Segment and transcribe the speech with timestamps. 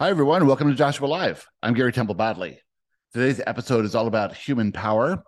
[0.00, 0.46] Hi, everyone.
[0.46, 1.46] Welcome to Joshua Live.
[1.62, 2.58] I'm Gary Temple Bodley.
[3.12, 5.22] Today's episode is all about human power.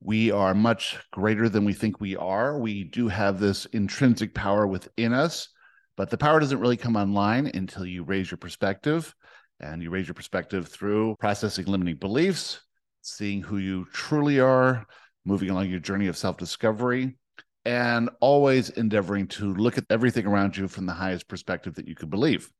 [0.00, 2.58] We are much greater than we think we are.
[2.58, 5.48] We do have this intrinsic power within us,
[5.96, 9.14] but the power doesn't really come online until you raise your perspective.
[9.60, 12.60] And you raise your perspective through processing limiting beliefs,
[13.02, 14.86] seeing who you truly are,
[15.24, 17.16] moving along your journey of self discovery,
[17.64, 21.94] and always endeavoring to look at everything around you from the highest perspective that you
[21.94, 22.50] could believe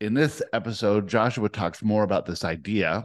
[0.00, 3.04] in this episode, Joshua talks more about this idea,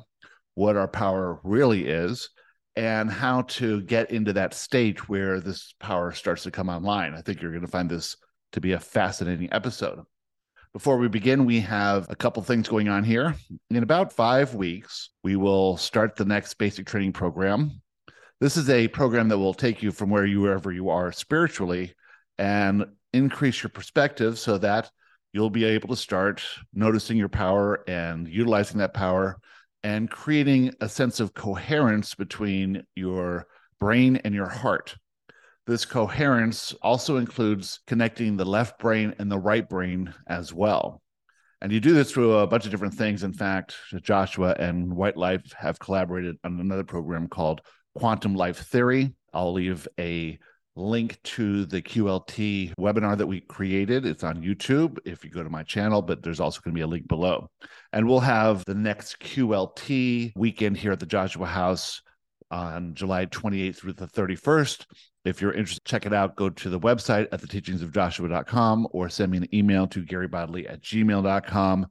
[0.55, 2.29] what our power really is,
[2.75, 7.13] and how to get into that state where this power starts to come online.
[7.13, 8.15] I think you're going to find this
[8.53, 9.99] to be a fascinating episode.
[10.73, 13.35] Before we begin, we have a couple things going on here.
[13.71, 17.81] In about five weeks, we will start the next basic training program.
[18.39, 21.93] This is a program that will take you from where you wherever you are spiritually
[22.37, 24.89] and increase your perspective so that
[25.33, 26.43] you'll be able to start
[26.73, 29.39] noticing your power and utilizing that power
[29.83, 33.47] and creating a sense of coherence between your
[33.79, 34.95] brain and your heart.
[35.67, 41.01] This coherence also includes connecting the left brain and the right brain as well.
[41.61, 43.23] And you do this through a bunch of different things.
[43.23, 47.61] In fact, Joshua and White Life have collaborated on another program called
[47.95, 49.13] Quantum Life Theory.
[49.33, 50.39] I'll leave a
[50.79, 54.05] link to the QLT webinar that we created.
[54.05, 56.83] It's on YouTube if you go to my channel, but there's also going to be
[56.83, 57.49] a link below.
[57.93, 62.01] And we'll have the next QLT weekend here at the Joshua House
[62.51, 64.85] on July 28th through the 31st.
[65.25, 66.35] If you're interested, check it out.
[66.35, 71.87] Go to the website at theteachingsofjoshua.com or send me an email to garybodley at gmail.com.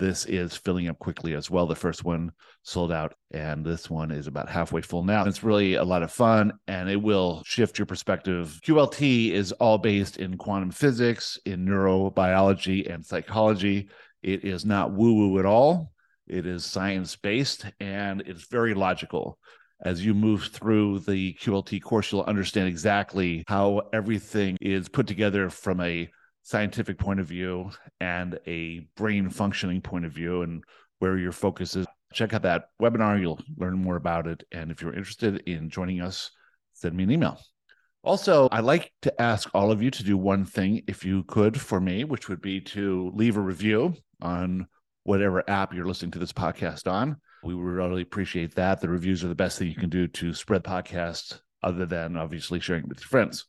[0.00, 1.66] This is filling up quickly as well.
[1.66, 5.26] The first one sold out, and this one is about halfway full now.
[5.26, 8.58] It's really a lot of fun, and it will shift your perspective.
[8.66, 13.90] QLT is all based in quantum physics, in neurobiology, and psychology.
[14.22, 15.92] It is not woo woo at all.
[16.26, 19.38] It is science based, and it's very logical
[19.82, 25.48] as you move through the QLT course, you'll understand exactly how everything is put together
[25.48, 26.10] from a
[26.50, 30.64] scientific point of view and a brain functioning point of view and
[30.98, 31.86] where your focus is.
[32.12, 33.20] Check out that webinar.
[33.20, 34.42] You'll learn more about it.
[34.50, 36.32] And if you're interested in joining us,
[36.72, 37.40] send me an email.
[38.02, 41.60] Also, I'd like to ask all of you to do one thing, if you could,
[41.60, 44.66] for me, which would be to leave a review on
[45.04, 47.16] whatever app you're listening to this podcast on.
[47.44, 48.80] We would really appreciate that.
[48.80, 52.58] The reviews are the best thing you can do to spread podcasts, other than obviously
[52.58, 53.46] sharing it with your friends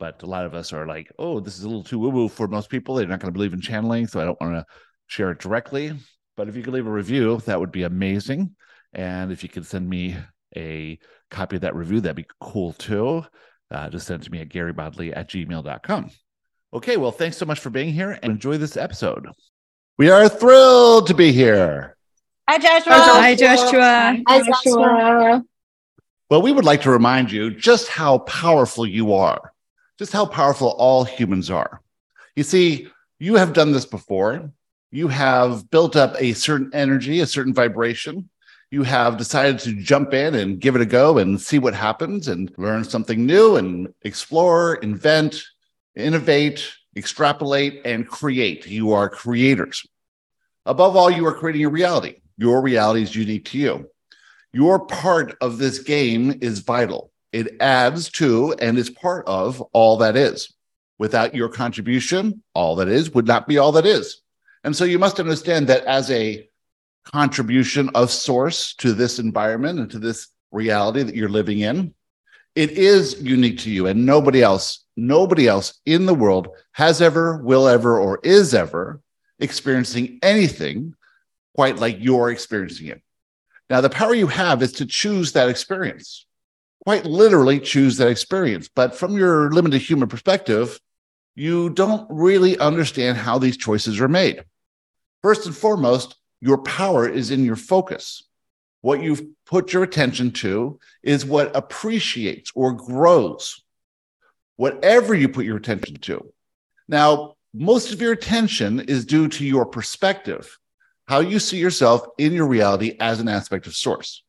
[0.00, 2.28] but a lot of us are like, oh, this is a little too woo woo
[2.28, 2.94] for most people.
[2.94, 4.64] They're not going to believe in channeling, so I don't want to
[5.06, 5.92] share it directly.
[6.36, 8.56] But if you could leave a review, that would be amazing.
[8.94, 10.16] And if you could send me
[10.56, 10.98] a
[11.30, 13.24] copy of that review, that'd be cool too.
[13.70, 16.10] Uh, just send it to me at garybodley at gmail.com.
[16.72, 19.28] Okay, well, thanks so much for being here and enjoy this episode.
[19.98, 21.96] We are thrilled to be here.
[22.48, 22.94] Hi, Joshua.
[22.94, 24.18] Hi, Joshua.
[24.26, 25.44] Hi, Joshua.
[26.30, 29.49] Well, we would like to remind you just how powerful you are
[30.00, 31.82] just how powerful all humans are.
[32.34, 32.88] You see,
[33.18, 34.50] you have done this before.
[34.90, 38.30] You have built up a certain energy, a certain vibration.
[38.70, 42.28] You have decided to jump in and give it a go and see what happens
[42.28, 45.44] and learn something new and explore, invent,
[45.94, 48.66] innovate, extrapolate, and create.
[48.66, 49.86] You are creators.
[50.64, 52.22] Above all, you are creating a reality.
[52.38, 53.90] Your reality is unique to you.
[54.50, 57.12] Your part of this game is vital.
[57.32, 60.52] It adds to and is part of all that is.
[60.98, 64.20] Without your contribution, all that is would not be all that is.
[64.64, 66.48] And so you must understand that as a
[67.04, 71.94] contribution of source to this environment and to this reality that you're living in,
[72.54, 77.38] it is unique to you and nobody else, nobody else in the world has ever,
[77.38, 79.00] will ever, or is ever
[79.38, 80.94] experiencing anything
[81.54, 83.00] quite like you're experiencing it.
[83.70, 86.26] Now, the power you have is to choose that experience
[86.84, 88.68] quite literally choose that experience.
[88.74, 90.80] But from your limited human perspective,
[91.34, 94.44] you don't really understand how these choices are made.
[95.22, 98.22] First and foremost, your power is in your focus.
[98.80, 103.62] What you've put your attention to is what appreciates or grows,
[104.56, 106.32] whatever you put your attention to.
[106.88, 110.58] Now, most of your attention is due to your perspective,
[111.06, 114.22] how you see yourself in your reality as an aspect of source.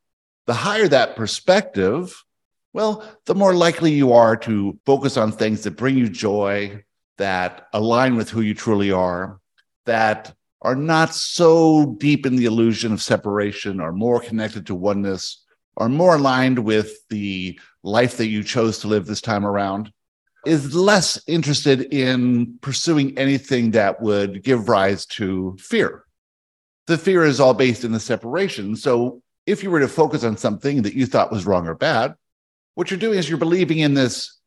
[0.47, 2.23] The higher that perspective,
[2.73, 6.83] well, the more likely you are to focus on things that bring you joy,
[7.17, 9.39] that align with who you truly are,
[9.85, 15.43] that are not so deep in the illusion of separation, are more connected to oneness,
[15.77, 19.91] are more aligned with the life that you chose to live this time around,
[20.45, 26.05] is less interested in pursuing anything that would give rise to fear.
[26.87, 28.75] the fear is all based in the separation.
[28.75, 32.15] So if you were to focus on something that you thought was wrong or bad,
[32.81, 34.39] what you're doing is you're believing in this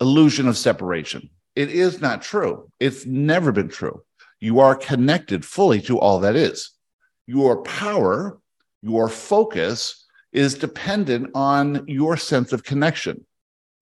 [0.00, 1.28] illusion of separation.
[1.54, 2.70] It is not true.
[2.80, 4.02] It's never been true.
[4.40, 6.70] You are connected fully to all that is.
[7.26, 8.38] Your power,
[8.80, 13.26] your focus is dependent on your sense of connection.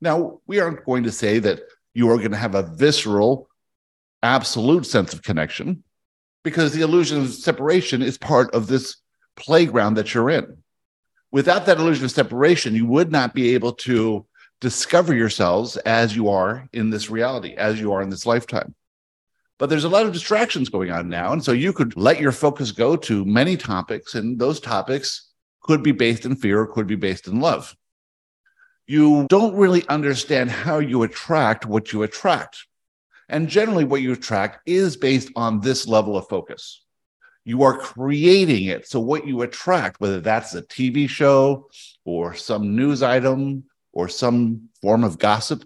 [0.00, 1.60] Now, we aren't going to say that
[1.94, 3.48] you are going to have a visceral,
[4.20, 5.84] absolute sense of connection
[6.42, 8.96] because the illusion of separation is part of this
[9.36, 10.61] playground that you're in.
[11.32, 14.26] Without that illusion of separation, you would not be able to
[14.60, 18.74] discover yourselves as you are in this reality, as you are in this lifetime.
[19.58, 21.32] But there's a lot of distractions going on now.
[21.32, 25.30] And so you could let your focus go to many topics, and those topics
[25.62, 27.74] could be based in fear or could be based in love.
[28.86, 32.66] You don't really understand how you attract what you attract.
[33.28, 36.81] And generally, what you attract is based on this level of focus.
[37.44, 38.86] You are creating it.
[38.88, 41.68] So, what you attract, whether that's a TV show
[42.04, 45.64] or some news item or some form of gossip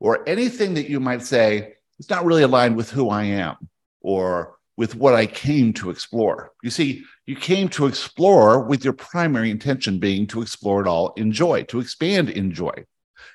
[0.00, 3.56] or anything that you might say, it's not really aligned with who I am
[4.00, 6.52] or with what I came to explore.
[6.62, 11.12] You see, you came to explore with your primary intention being to explore it all
[11.16, 12.72] in joy, to expand in joy.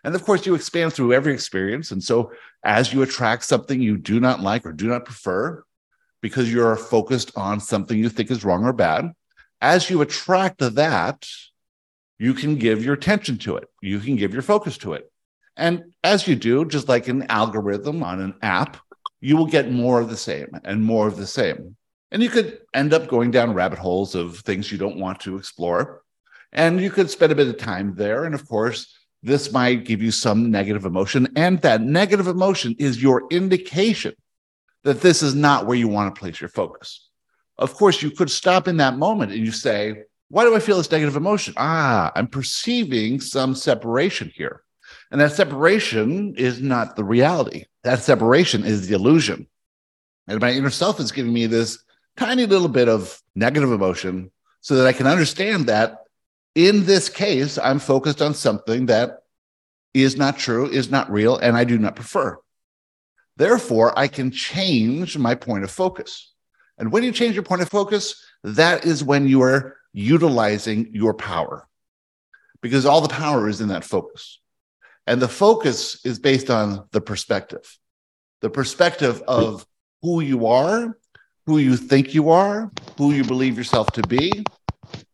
[0.04, 1.92] And of course, you expand through every experience.
[1.92, 2.32] And so,
[2.64, 5.64] as you attract something you do not like or do not prefer,
[6.22, 9.12] because you're focused on something you think is wrong or bad,
[9.62, 11.28] as you attract that,
[12.20, 13.70] you can give your attention to it.
[13.82, 15.12] You can give your focus to it.
[15.56, 18.78] And as you do, just like an algorithm on an app,
[19.22, 21.76] you will get more of the same and more of the same.
[22.12, 25.38] And you could end up going down rabbit holes of things you don't want to
[25.38, 26.02] explore.
[26.54, 28.24] And you could spend a bit of time there.
[28.24, 31.28] And of course, this might give you some negative emotion.
[31.36, 34.14] And that negative emotion is your indication
[34.84, 37.10] that this is not where you want to place your focus.
[37.58, 40.78] Of course, you could stop in that moment and you say, Why do I feel
[40.78, 41.54] this negative emotion?
[41.58, 44.62] Ah, I'm perceiving some separation here.
[45.12, 47.66] And that separation is not the reality.
[47.84, 49.48] That separation is the illusion.
[50.28, 51.84] And my inner self is giving me this
[52.18, 54.32] tiny little bit of negative emotion
[54.62, 56.04] so that I can understand that
[56.56, 59.20] in this case, I'm focused on something that
[59.94, 62.38] is not true, is not real, and I do not prefer.
[63.38, 66.34] Therefore, I can change my point of focus.
[66.80, 71.14] And when you change your point of focus, that is when you are utilizing your
[71.14, 71.68] power
[72.62, 74.40] because all the power is in that focus.
[75.06, 77.78] And the focus is based on the perspective,
[78.42, 79.66] the perspective of
[80.02, 80.98] who you are,
[81.46, 84.32] who you think you are, who you believe yourself to be,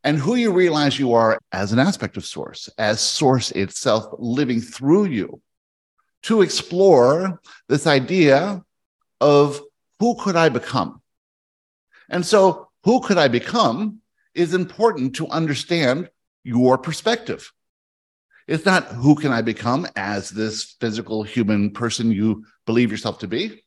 [0.04, 4.62] and who you realize you are as an aspect of Source, as Source itself living
[4.62, 5.42] through you
[6.24, 8.64] to explore this idea
[9.22, 9.62] of
[10.00, 11.02] who could I become?
[12.10, 14.00] And so, who could I become
[14.34, 16.10] is important to understand
[16.44, 17.52] your perspective.
[18.48, 23.28] It's not who can I become as this physical human person you believe yourself to
[23.28, 23.64] be.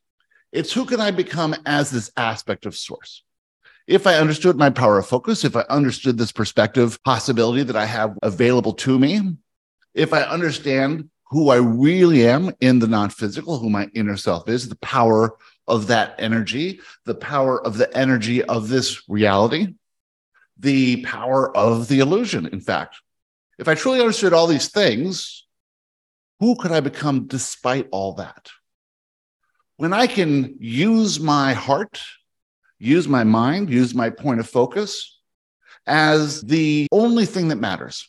[0.53, 3.23] It's who can I become as this aspect of source.
[3.87, 7.87] If I understood my power of focus, if I understood this perspective possibility that I
[7.87, 9.37] have available to me,
[9.95, 14.49] if I understand who I really am in the non physical, who my inner self
[14.49, 15.37] is, the power
[15.67, 19.75] of that energy, the power of the energy of this reality,
[20.59, 22.97] the power of the illusion, in fact.
[23.59, 25.47] If I truly understood all these things,
[26.41, 28.51] who could I become despite all that?
[29.77, 32.01] When I can use my heart,
[32.79, 35.19] use my mind, use my point of focus
[35.87, 38.09] as the only thing that matters,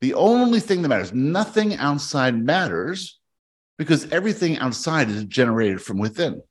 [0.00, 3.18] the only thing that matters, nothing outside matters
[3.78, 6.42] because everything outside is generated from within.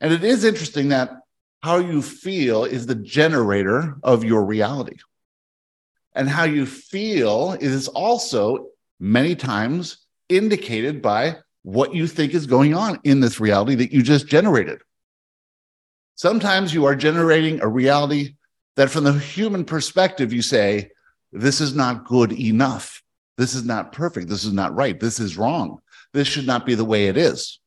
[0.00, 1.10] And it is interesting that
[1.62, 4.96] how you feel is the generator of your reality
[6.14, 8.68] and how you feel is also
[9.00, 14.02] many times indicated by what you think is going on in this reality that you
[14.02, 14.80] just generated.
[16.14, 18.34] Sometimes you are generating a reality
[18.76, 20.90] that, from the human perspective, you say,
[21.32, 23.02] This is not good enough.
[23.36, 24.28] This is not perfect.
[24.28, 24.98] This is not right.
[24.98, 25.80] This is wrong.
[26.12, 27.60] This should not be the way it is.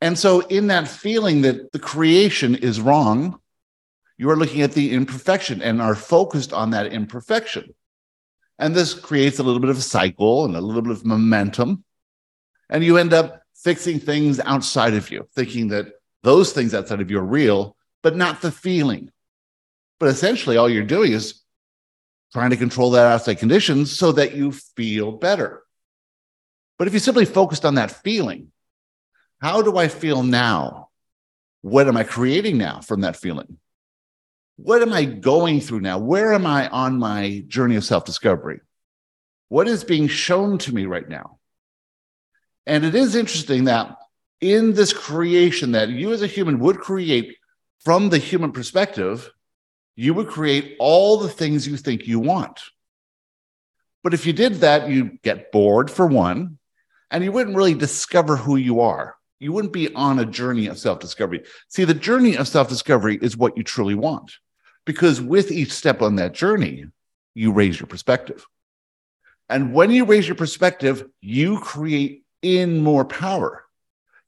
[0.00, 3.38] And so, in that feeling that the creation is wrong,
[4.16, 7.74] you are looking at the imperfection and are focused on that imperfection.
[8.58, 11.84] And this creates a little bit of a cycle and a little bit of momentum.
[12.68, 15.86] And you end up fixing things outside of you, thinking that
[16.22, 19.10] those things outside of you are real, but not the feeling.
[19.98, 21.39] But essentially, all you're doing is
[22.32, 25.62] trying to control that outside conditions so that you feel better.
[26.78, 28.52] But if you simply focused on that feeling,
[29.40, 30.88] how do I feel now?
[31.62, 33.58] What am I creating now from that feeling?
[34.62, 35.98] what am I going through now?
[35.98, 38.60] Where am I on my journey of self discovery?
[39.48, 41.38] What is being shown to me right now?
[42.66, 43.96] And it is interesting that
[44.40, 47.36] in this creation that you as a human would create
[47.80, 49.30] from the human perspective,
[49.96, 52.60] you would create all the things you think you want.
[54.02, 56.58] But if you did that, you'd get bored for one,
[57.10, 59.16] and you wouldn't really discover who you are.
[59.38, 61.42] You wouldn't be on a journey of self discovery.
[61.68, 64.32] See, the journey of self discovery is what you truly want,
[64.84, 66.84] because with each step on that journey,
[67.34, 68.46] you raise your perspective.
[69.48, 73.64] And when you raise your perspective, you create in more power.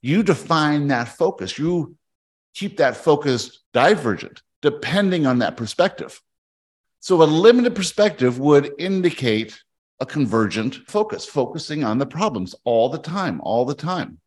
[0.01, 1.57] You define that focus.
[1.57, 1.95] You
[2.53, 6.19] keep that focus divergent depending on that perspective.
[7.01, 9.61] So a limited perspective would indicate
[9.99, 14.19] a convergent focus, focusing on the problems all the time, all the time.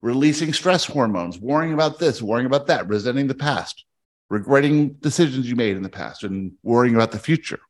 [0.00, 3.84] Releasing stress hormones, worrying about this, worrying about that, resenting the past,
[4.30, 7.60] regretting decisions you made in the past, and worrying about the future.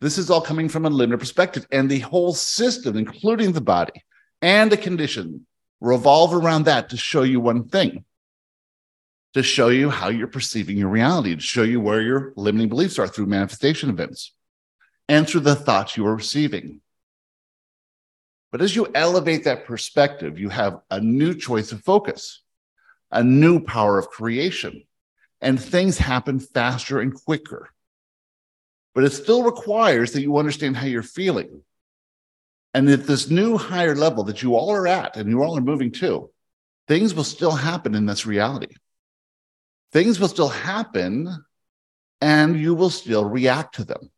[0.00, 1.66] This is all coming from a limited perspective.
[1.72, 4.04] And the whole system, including the body
[4.42, 5.46] and the condition,
[5.80, 8.04] revolve around that to show you one thing
[9.34, 12.98] to show you how you're perceiving your reality, to show you where your limiting beliefs
[12.98, 14.32] are through manifestation events
[15.08, 16.80] and through the thoughts you are receiving.
[18.50, 22.42] But as you elevate that perspective, you have a new choice of focus,
[23.10, 24.82] a new power of creation,
[25.40, 27.70] and things happen faster and quicker.
[28.94, 31.62] But it still requires that you understand how you're feeling.
[32.74, 35.62] And at this new higher level that you all are at and you all are
[35.62, 36.30] moving to,
[36.88, 38.74] things will still happen in this reality
[39.92, 41.44] things will still happen
[42.20, 44.10] and you will still react to them.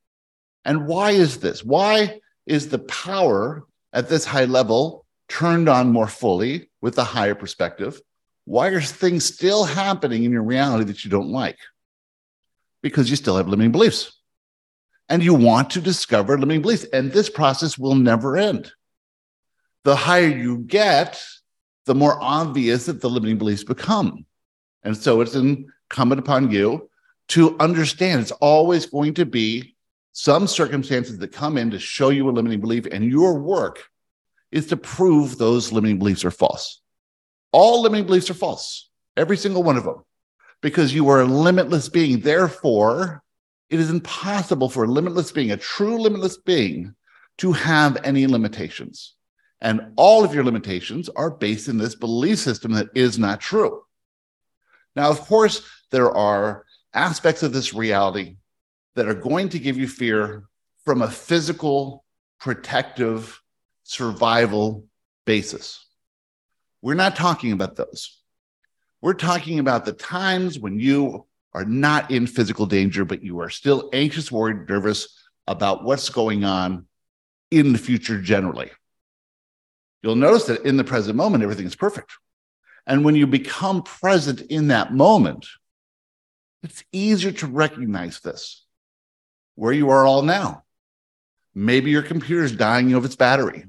[0.65, 1.65] And why is this?
[1.65, 7.35] Why is the power at this high level turned on more fully with a higher
[7.35, 8.01] perspective?
[8.45, 11.59] Why are things still happening in your reality that you don't like?
[12.83, 14.13] Because you still have limiting beliefs.
[15.09, 16.85] And you want to discover limiting beliefs.
[16.85, 18.71] And this process will never end.
[19.85, 21.23] The higher you get,
[21.87, 24.25] the more obvious that the limiting beliefs become.
[24.85, 26.89] And so it's incumbent upon you
[27.29, 29.75] to understand it's always going to be
[30.13, 33.89] some circumstances that come in to show you a limiting belief, and your work
[34.53, 36.81] is to prove those limiting beliefs are false.
[37.51, 40.05] All limiting beliefs are false, every single one of them,
[40.61, 42.21] because you are a limitless being.
[42.21, 43.23] Therefore,
[43.71, 46.95] it is impossible for a limitless being, a true limitless being,
[47.39, 49.15] to have any limitations.
[49.61, 53.83] And all of your limitations are based in this belief system that is not true.
[54.97, 58.37] Now, of course, there are aspects of this reality
[58.95, 60.45] that are going to give you fear
[60.85, 62.05] from a physical,
[62.39, 63.41] protective,
[63.83, 64.87] survival
[65.25, 65.85] basis.
[66.83, 68.21] We're not talking about those.
[69.01, 73.51] We're talking about the times when you are not in physical danger, but you are
[73.51, 75.09] still anxious, worried, nervous
[75.47, 76.87] about what's going on
[77.51, 78.71] in the future generally.
[80.03, 82.13] You'll notice that in the present moment, everything is perfect.
[82.87, 85.47] And when you become present in that moment,
[86.63, 88.65] it's easier to recognize this
[89.55, 90.65] where you are all now.
[91.55, 93.65] Maybe your computer is dying of its battery.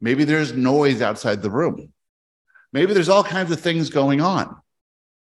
[0.00, 1.92] Maybe there's noise outside the room.
[2.72, 4.56] Maybe there's all kinds of things going on.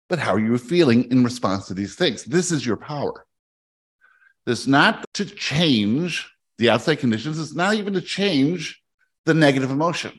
[0.09, 2.25] But how are you feeling in response to these things?
[2.25, 3.27] This is your power.
[4.47, 8.83] It's not to change the outside conditions, it's not even to change
[9.25, 10.19] the negative emotion.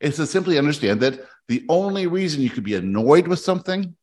[0.00, 3.96] It's to simply understand that the only reason you could be annoyed with something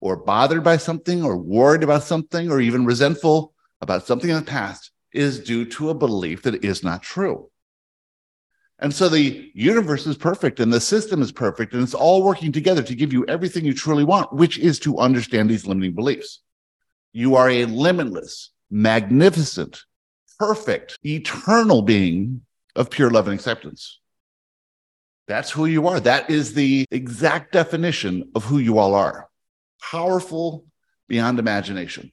[0.00, 4.42] or bothered by something or worried about something or even resentful about something in the
[4.42, 7.50] past is due to a belief that is not true.
[8.78, 12.50] And so the universe is perfect and the system is perfect and it's all working
[12.50, 16.40] together to give you everything you truly want, which is to understand these limiting beliefs.
[17.12, 19.84] You are a limitless, magnificent,
[20.38, 22.42] perfect, eternal being
[22.74, 24.00] of pure love and acceptance.
[25.30, 26.00] That's who you are.
[26.00, 29.28] That is the exact definition of who you all are
[29.80, 30.66] powerful
[31.06, 32.10] beyond imagination.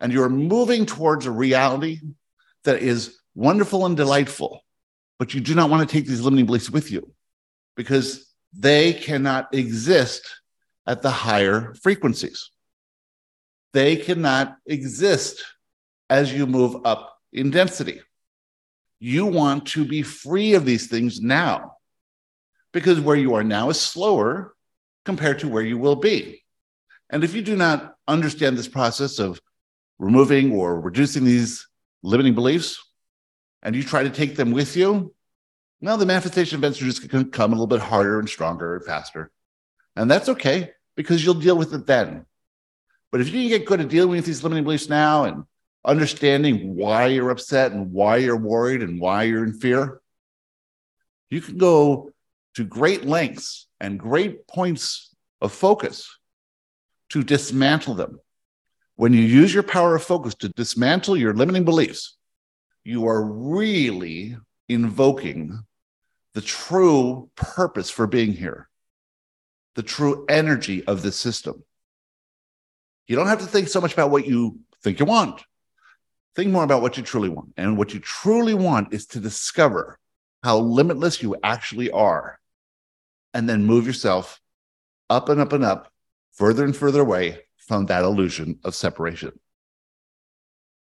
[0.00, 2.00] And you're moving towards a reality
[2.64, 4.60] that is wonderful and delightful,
[5.18, 7.10] but you do not want to take these limiting beliefs with you
[7.74, 10.42] because they cannot exist
[10.86, 12.50] at the higher frequencies.
[13.72, 15.42] They cannot exist
[16.10, 18.02] as you move up in density.
[18.98, 21.76] You want to be free of these things now
[22.72, 24.54] because where you are now is slower
[25.04, 26.42] compared to where you will be.
[27.10, 29.40] And if you do not understand this process of
[29.98, 31.66] removing or reducing these
[32.02, 32.78] limiting beliefs,
[33.62, 35.14] and you try to take them with you,
[35.80, 38.76] now the manifestation events are just going to come a little bit harder and stronger
[38.76, 39.30] and faster.
[39.96, 42.26] And that's okay because you'll deal with it then.
[43.12, 45.44] But if you can get good at dealing with these limiting beliefs now and
[45.84, 50.00] understanding why you're upset and why you're worried and why you're in fear,
[51.28, 52.12] you can go
[52.54, 56.08] to great lengths and great points of focus
[57.10, 58.20] to dismantle them.
[58.96, 62.16] When you use your power of focus to dismantle your limiting beliefs,
[62.84, 64.36] you are really
[64.68, 65.58] invoking
[66.34, 68.68] the true purpose for being here,
[69.74, 71.64] the true energy of the system.
[73.06, 75.42] You don't have to think so much about what you think you want.
[76.36, 77.52] Think more about what you truly want.
[77.56, 79.98] And what you truly want is to discover
[80.42, 82.38] how limitless you actually are,
[83.34, 84.40] and then move yourself
[85.08, 85.92] up and up and up,
[86.32, 89.32] further and further away from that illusion of separation.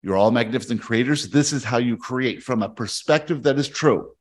[0.02, 1.28] You're all magnificent creators.
[1.28, 4.14] This is how you create from a perspective that is true.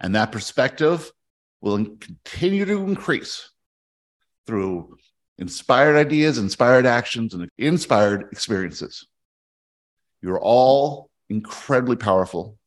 [0.00, 1.12] And that perspective
[1.60, 3.50] will continue to increase
[4.46, 4.96] through
[5.38, 9.06] inspired ideas, inspired actions, and inspired experiences.
[10.20, 12.58] You're all incredibly powerful.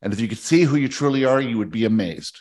[0.00, 2.38] And if you could see who you truly are, you would be amazed.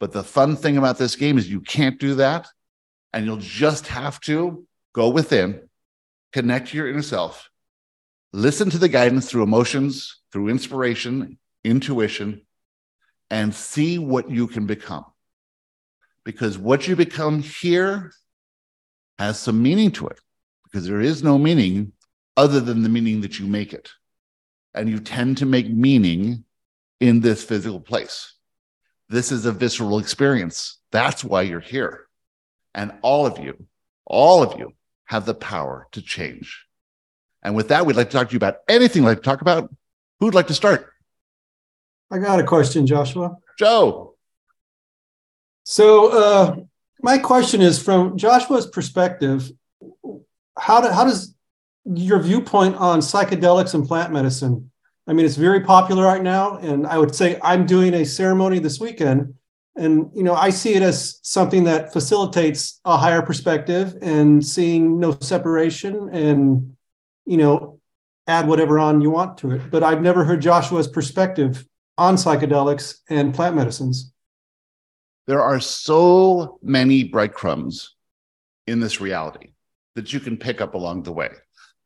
[0.00, 2.48] But the fun thing about this game is you can't do that.
[3.12, 5.68] And you'll just have to go within,
[6.32, 7.50] connect to your inner self,
[8.32, 12.46] listen to the guidance through emotions, through inspiration, intuition,
[13.30, 15.04] and see what you can become.
[16.24, 18.12] Because what you become here
[19.18, 20.18] has some meaning to it,
[20.64, 21.92] because there is no meaning
[22.36, 23.90] other than the meaning that you make it.
[24.72, 26.44] And you tend to make meaning
[27.00, 28.34] in this physical place.
[29.10, 30.78] This is a visceral experience.
[30.92, 32.06] That's why you're here.
[32.72, 33.66] And all of you,
[34.06, 34.72] all of you
[35.06, 36.64] have the power to change.
[37.42, 39.68] And with that, we'd like to talk to you about anything like to talk about.
[40.20, 40.92] Who'd like to start?
[42.08, 43.36] I got a question, Joshua.
[43.58, 44.14] Joe.
[45.64, 46.56] So, uh,
[47.02, 49.50] my question is from Joshua's perspective,
[50.56, 51.34] how, do, how does
[51.84, 54.69] your viewpoint on psychedelics and plant medicine?
[55.10, 56.58] I mean, it's very popular right now.
[56.58, 59.34] And I would say I'm doing a ceremony this weekend.
[59.74, 65.00] And, you know, I see it as something that facilitates a higher perspective and seeing
[65.00, 66.76] no separation and,
[67.26, 67.80] you know,
[68.28, 69.68] add whatever on you want to it.
[69.68, 71.66] But I've never heard Joshua's perspective
[71.98, 74.12] on psychedelics and plant medicines?
[75.26, 77.96] There are so many breadcrumbs
[78.68, 79.54] in this reality
[79.96, 81.30] that you can pick up along the way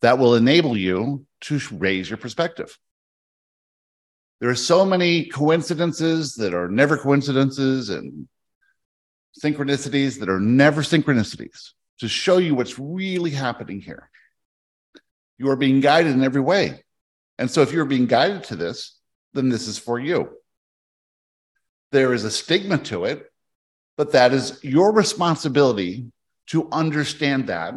[0.03, 2.79] that will enable you to raise your perspective.
[4.45, 8.29] There are so many coincidences that are never coincidences and
[9.43, 14.11] synchronicities that are never synchronicities to show you what's really happening here.
[15.39, 16.85] You are being guided in every way.
[17.39, 18.99] And so, if you're being guided to this,
[19.33, 20.29] then this is for you.
[21.91, 23.25] There is a stigma to it,
[23.97, 26.13] but that is your responsibility
[26.49, 27.73] to understand that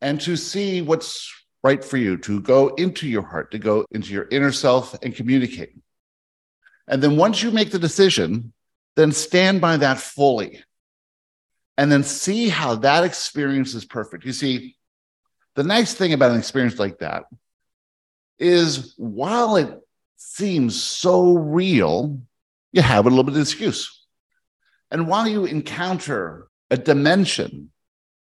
[0.00, 1.30] and to see what's
[1.62, 5.14] right for you, to go into your heart, to go into your inner self and
[5.14, 5.74] communicate.
[6.88, 8.52] And then once you make the decision,
[8.94, 10.62] then stand by that fully.
[11.78, 14.24] And then see how that experience is perfect.
[14.24, 14.76] You see,
[15.56, 17.24] the nice thing about an experience like that
[18.38, 19.70] is while it
[20.16, 22.20] seems so real,
[22.72, 24.04] you have a little bit of excuse.
[24.90, 27.70] And while you encounter a dimension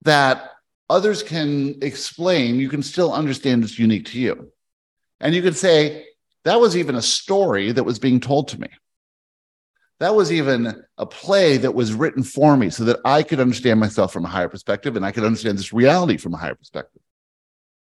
[0.03, 0.51] that
[0.89, 4.51] others can explain, you can still understand it's unique to you.
[5.19, 6.05] And you can say,
[6.45, 8.69] that was even a story that was being told to me.
[9.99, 13.79] That was even a play that was written for me so that I could understand
[13.79, 17.01] myself from a higher perspective and I could understand this reality from a higher perspective.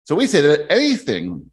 [0.03, 1.49] So we say that anything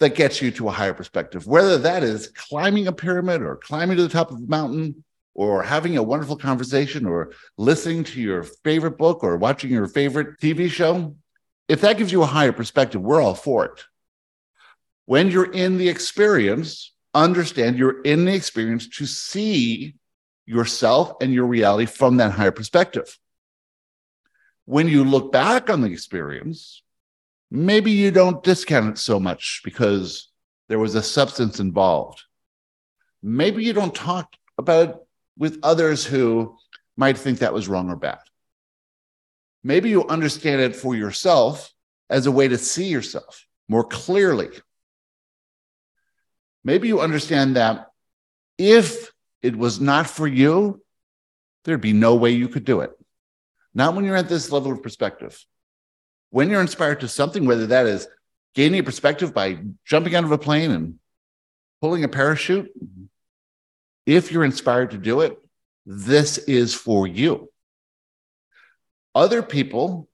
[0.00, 3.96] that gets you to a higher perspective, whether that is climbing a pyramid or climbing
[3.96, 5.02] to the top of a mountain
[5.34, 10.38] or having a wonderful conversation or listening to your favorite book or watching your favorite
[10.40, 11.16] TV show.
[11.68, 13.84] If that gives you a higher perspective, we're all for it.
[15.06, 19.96] When you're in the experience, understand you're in the experience to see
[20.46, 23.18] yourself and your reality from that higher perspective.
[24.64, 26.82] When you look back on the experience,
[27.50, 30.28] maybe you don't discount it so much because
[30.68, 32.22] there was a substance involved.
[33.22, 34.96] Maybe you don't talk about it
[35.36, 36.56] with others who
[36.96, 38.20] might think that was wrong or bad.
[39.62, 41.72] Maybe you understand it for yourself
[42.08, 44.48] as a way to see yourself more clearly.
[46.64, 47.86] Maybe you understand that
[48.58, 49.10] if
[49.42, 50.82] it was not for you,
[51.64, 52.90] there'd be no way you could do it.
[53.74, 55.44] Not when you're at this level of perspective
[56.30, 58.08] when you're inspired to something, whether that is
[58.54, 60.94] gaining a perspective by jumping out of a plane and
[61.80, 62.70] pulling a parachute,
[64.06, 65.36] if you're inspired to do it,
[65.84, 67.50] this is for you.
[69.14, 70.08] Other people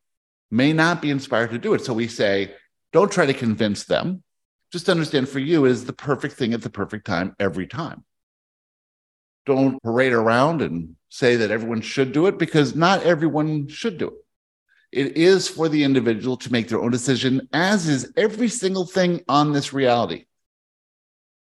[0.50, 1.84] may not be inspired to do it.
[1.84, 2.54] So we say,
[2.92, 4.22] don't try to convince them.
[4.76, 8.04] Just understand for you is the perfect thing at the perfect time every time.
[9.46, 14.08] Don't parade around and say that everyone should do it because not everyone should do
[14.08, 14.14] it.
[14.92, 19.22] It is for the individual to make their own decision, as is every single thing
[19.28, 20.26] on this reality.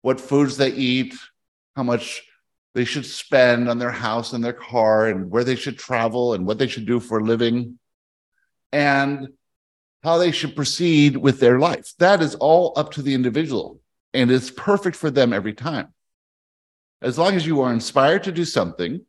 [0.03, 1.16] What foods they eat,
[1.75, 2.23] how much
[2.77, 6.47] they should spend on their house and their car, and where they should travel, and
[6.47, 7.81] what they should do for a living,
[8.70, 9.27] and
[10.05, 11.95] how they should proceed with their life.
[11.99, 13.81] That is all up to the individual,
[14.12, 15.95] and it's perfect for them every time.
[17.01, 19.01] As long as you are inspired to do something,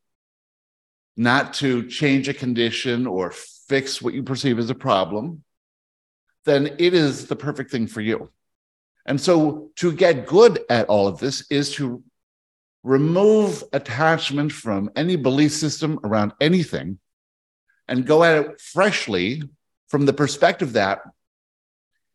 [1.17, 5.43] not to change a condition or fix what you perceive as a problem,
[6.45, 8.29] then it is the perfect thing for you.
[9.05, 12.03] And so to get good at all of this is to
[12.83, 16.99] remove attachment from any belief system around anything
[17.87, 19.43] and go at it freshly
[19.87, 21.01] from the perspective that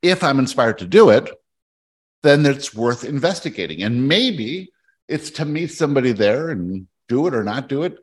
[0.03, 1.31] if I'm inspired to do it,
[2.23, 3.83] then it's worth investigating.
[3.83, 4.73] And maybe
[5.09, 7.99] it's to meet somebody there and do it or not do it.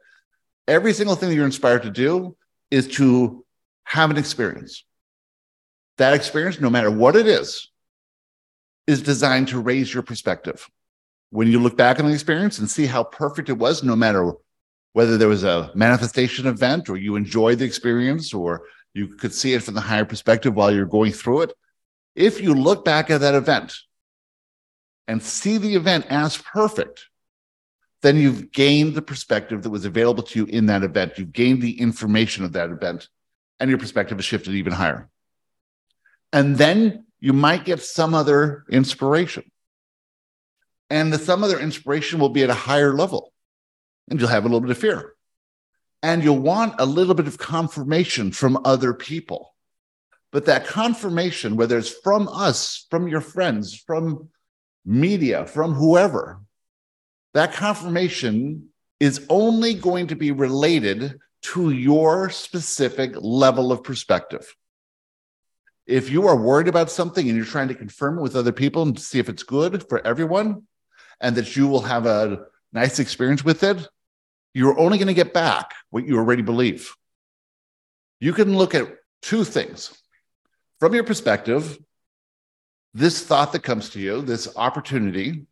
[0.68, 2.36] Every single thing that you're inspired to do
[2.72, 3.46] is to
[3.86, 4.84] have an experience.
[5.98, 7.70] That experience, no matter what it is,
[8.86, 10.70] is designed to raise your perspective.
[11.30, 14.34] When you look back on the experience and see how perfect it was, no matter
[14.94, 18.64] whether there was a manifestation event or you enjoyed the experience or
[18.98, 21.54] you could see it from the higher perspective while you're going through it.
[22.16, 23.76] If you look back at that event
[25.08, 27.06] and see the event as perfect,
[28.02, 31.18] then you've gained the perspective that was available to you in that event.
[31.18, 33.08] You've gained the information of that event,
[33.60, 35.10] and your perspective has shifted even higher.
[36.34, 39.52] And then you might get some other inspiration.
[40.90, 43.34] And the some other inspiration will be at a higher level,
[44.10, 45.14] and you'll have a little bit of fear.
[46.08, 49.54] And you'll want a little bit of confirmation from other people.
[50.32, 54.30] But that confirmation, whether it's from us, from your friends, from
[54.86, 56.40] media, from whoever,
[57.34, 58.70] that confirmation
[59.02, 64.56] is only going to be related to your specific level of perspective.
[65.86, 68.84] If you are worried about something and you're trying to confirm it with other people
[68.84, 70.68] and see if it's good for everyone
[71.20, 73.86] and that you will have a nice experience with it,
[74.58, 76.96] you're only going to get back what you already believe.
[78.20, 78.88] You can look at
[79.22, 79.96] two things.
[80.80, 81.78] From your perspective,
[82.92, 85.46] this thought that comes to you, this opportunity,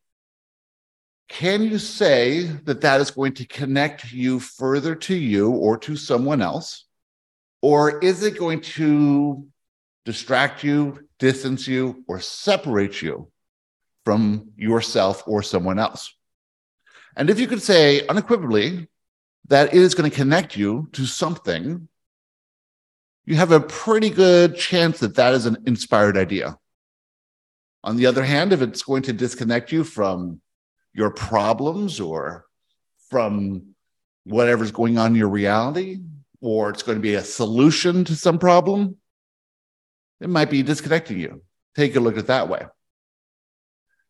[1.29, 5.95] can you say that that is going to connect you further to you or to
[5.95, 6.85] someone else?
[7.61, 9.45] Or is it going to
[10.03, 13.31] distract you, distance you, or separate you
[14.03, 16.11] from yourself or someone else?
[17.15, 18.87] And if you could say unequivocally
[19.47, 21.87] that it is going to connect you to something,
[23.25, 26.57] you have a pretty good chance that that is an inspired idea.
[27.83, 30.41] On the other hand, if it's going to disconnect you from
[30.93, 32.45] your problems or
[33.09, 33.75] from
[34.23, 35.99] whatever's going on in your reality,
[36.41, 38.97] or it's going to be a solution to some problem,
[40.19, 41.43] it might be disconnecting you.
[41.75, 42.65] Take a look at it that way.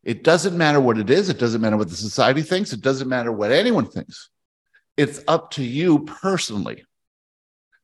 [0.02, 1.28] It doesn't matter what it is.
[1.28, 2.72] It doesn't matter what the society thinks.
[2.72, 4.30] It doesn't matter what anyone thinks.
[4.96, 6.84] It's up to you personally.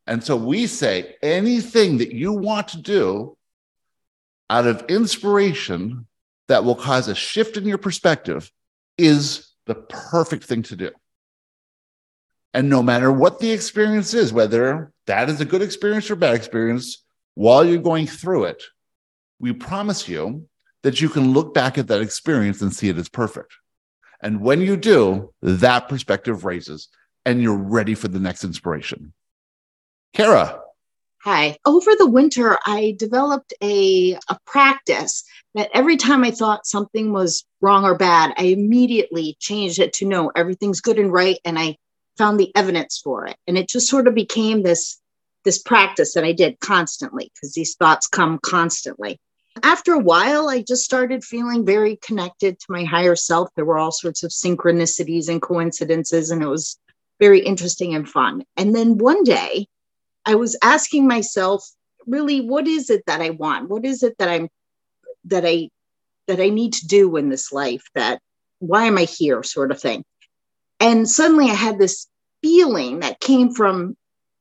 [0.07, 3.37] And so we say anything that you want to do
[4.51, 6.07] out of inspiration
[6.49, 8.51] that will cause a shift in your perspective
[8.99, 10.91] is the perfect thing to do.
[12.53, 16.35] And no matter what the experience is, whether that is a good experience or bad
[16.35, 17.03] experience,
[17.35, 18.63] while you're going through it,
[19.39, 20.47] we promise you
[20.83, 23.55] that you can look back at that experience and see it as perfect.
[24.21, 26.89] And when you do, that perspective raises
[27.25, 29.13] and you're ready for the next inspiration.
[30.13, 30.61] Kara.
[31.25, 31.57] Hi.
[31.65, 37.45] Over the winter, I developed a, a practice that every time I thought something was
[37.61, 41.39] wrong or bad, I immediately changed it to no, everything's good and right.
[41.45, 41.77] And I
[42.19, 43.37] found the evidence for it.
[43.47, 45.01] And it just sort of became this,
[45.45, 49.21] this practice that I did constantly because these thoughts come constantly.
[49.63, 53.51] After a while, I just started feeling very connected to my higher self.
[53.55, 56.79] There were all sorts of synchronicities and coincidences, and it was
[57.23, 58.43] very interesting and fun.
[58.57, 59.69] And then one day,
[60.27, 61.65] I was asking myself,
[62.05, 63.71] really, what is it that I want?
[63.71, 64.49] What is it that I'm
[65.27, 65.69] that I
[66.27, 67.85] that I need to do in this life?
[67.95, 68.21] That
[68.59, 70.05] why am I here, sort of thing.
[70.81, 72.09] And suddenly I had this
[72.43, 73.97] feeling that came from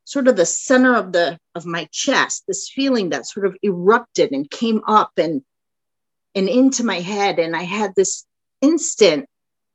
[0.06, 4.32] sort of the center of the of my chest, this feeling that sort of erupted
[4.32, 5.44] and came up and
[6.34, 7.38] and into my head.
[7.38, 8.26] And I had this
[8.60, 9.30] instant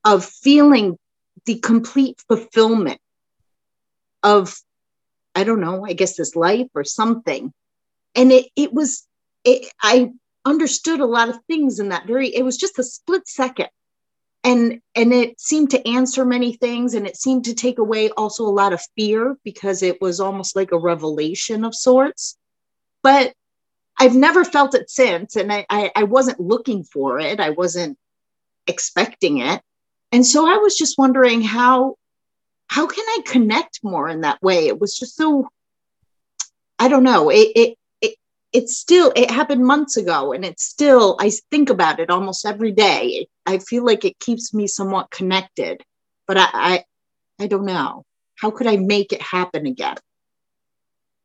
[0.05, 0.99] of feeling
[1.45, 3.01] the complete fulfillment
[4.23, 4.57] of
[5.35, 7.53] I don't know, I guess this life or something.
[8.15, 9.07] and it it was
[9.45, 10.13] it, I
[10.45, 13.69] understood a lot of things in that very it was just a split second.
[14.45, 18.45] And and it seemed to answer many things and it seemed to take away also
[18.45, 22.37] a lot of fear because it was almost like a revelation of sorts.
[23.03, 23.35] But
[23.99, 27.41] i've never felt it since and i i, I wasn't looking for it.
[27.41, 27.99] I wasn't
[28.67, 29.63] expecting it
[30.17, 31.95] and so i was just wondering how
[32.69, 34.67] how can i connect more in that way?
[34.67, 35.49] It was just so
[36.79, 38.17] i don't know it, it
[38.53, 42.73] it's still it happened months ago and it's still i think about it almost every
[42.73, 43.27] day.
[43.45, 45.83] I feel like it keeps me somewhat connected
[46.27, 46.85] but I, I
[47.39, 48.05] i don't know.
[48.37, 49.99] How could i make it happen again?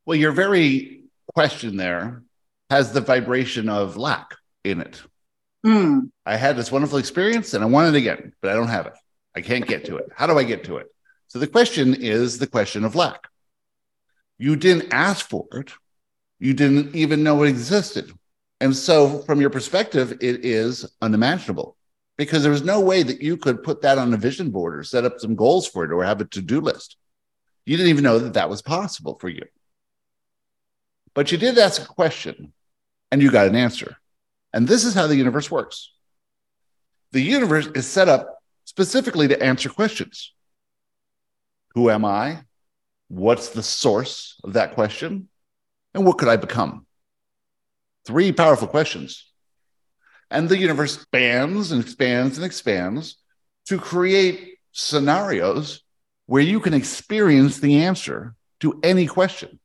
[0.06, 2.24] Well your very question there
[2.70, 5.02] has the vibration of lack in it
[5.65, 6.10] mm.
[6.26, 8.93] i had this wonderful experience and i want it again but i don't have it
[9.36, 10.88] i can't get to it how do i get to it
[11.28, 13.28] so the question is the question of lack
[14.38, 15.71] you didn't ask for it
[16.41, 18.12] you didn't even know it existed.
[18.60, 21.78] And so, from your perspective, it is unimaginable
[22.17, 24.84] because there was no way that you could put that on a vision board or
[24.84, 26.97] set up some goals for it or have a to do list.
[27.67, 29.43] You didn't even know that that was possible for you.
[31.13, 32.54] But you did ask a question
[33.12, 33.97] and you got an answer.
[34.54, 35.92] And this is how the universe works
[37.12, 40.34] the universe is set up specifically to answer questions
[41.76, 42.44] Who am I?
[43.08, 45.28] What's the source of that question?
[45.94, 46.86] And what could I become?
[48.06, 49.30] Three powerful questions.
[50.30, 53.18] And the universe expands and expands and expands
[53.68, 55.84] to create scenarios
[56.26, 59.60] where you can experience the answer to any question.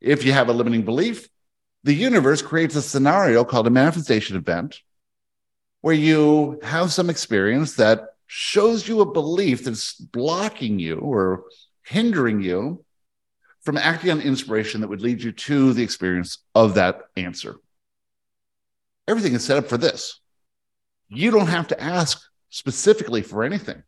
[0.00, 1.28] If you have a limiting belief,
[1.88, 4.82] the universe creates a scenario called a manifestation event
[5.80, 11.44] where you have some experience that shows you a belief that's blocking you or
[11.82, 12.84] hindering you
[13.62, 17.56] from acting on inspiration that would lead you to the experience of that answer.
[19.08, 20.20] Everything is set up for this.
[21.08, 22.20] You don't have to ask
[22.50, 23.82] specifically for anything.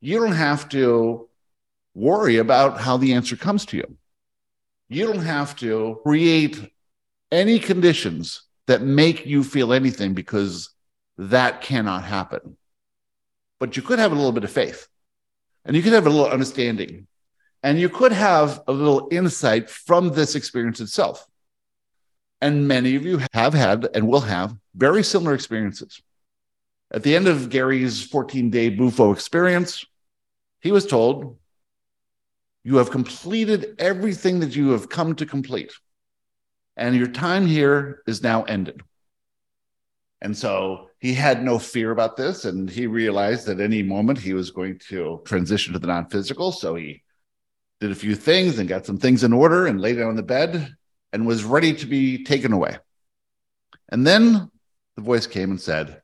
[0.00, 1.28] You don't have to
[1.94, 3.96] worry about how the answer comes to you.
[4.88, 6.70] You don't have to create
[7.32, 10.70] any conditions that make you feel anything because
[11.18, 12.56] that cannot happen.
[13.58, 14.88] But you could have a little bit of faith
[15.64, 17.06] and you could have a little understanding
[17.62, 21.26] and you could have a little insight from this experience itself.
[22.40, 26.00] And many of you have had and will have very similar experiences.
[26.92, 29.84] At the end of Gary's 14 day Bufo experience,
[30.60, 31.38] he was told,
[32.66, 35.72] You have completed everything that you have come to complete,
[36.76, 38.82] and your time here is now ended.
[40.20, 44.32] And so he had no fear about this, and he realized that any moment he
[44.32, 46.50] was going to transition to the non physical.
[46.50, 47.04] So he
[47.78, 50.24] did a few things and got some things in order and laid down on the
[50.24, 50.74] bed
[51.12, 52.78] and was ready to be taken away.
[53.90, 54.50] And then
[54.96, 56.02] the voice came and said,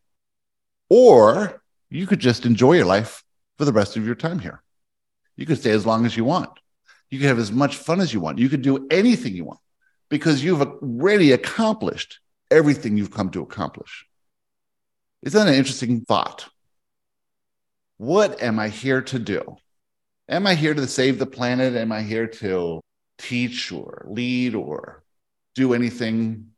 [0.88, 3.24] Or you could just enjoy your life
[3.58, 4.62] for the rest of your time here.
[5.36, 6.50] You can stay as long as you want.
[7.10, 8.38] You can have as much fun as you want.
[8.38, 9.60] You can do anything you want
[10.08, 14.06] because you've already accomplished everything you've come to accomplish.
[15.22, 16.48] Isn't that an interesting thought?
[17.98, 19.56] What am I here to do?
[20.32, 21.74] am I here to save the planet?
[21.76, 22.80] Am I here to
[23.18, 25.04] teach or lead or
[25.54, 26.48] do anything?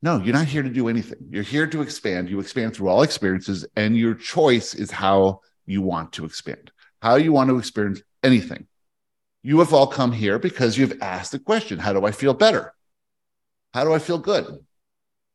[0.00, 1.18] No, you're not here to do anything.
[1.30, 2.30] You're here to expand.
[2.30, 7.16] You expand through all experiences, and your choice is how you want to expand, how
[7.16, 8.66] you want to experience anything.
[9.42, 12.74] You have all come here because you've asked the question How do I feel better?
[13.72, 14.64] How do I feel good?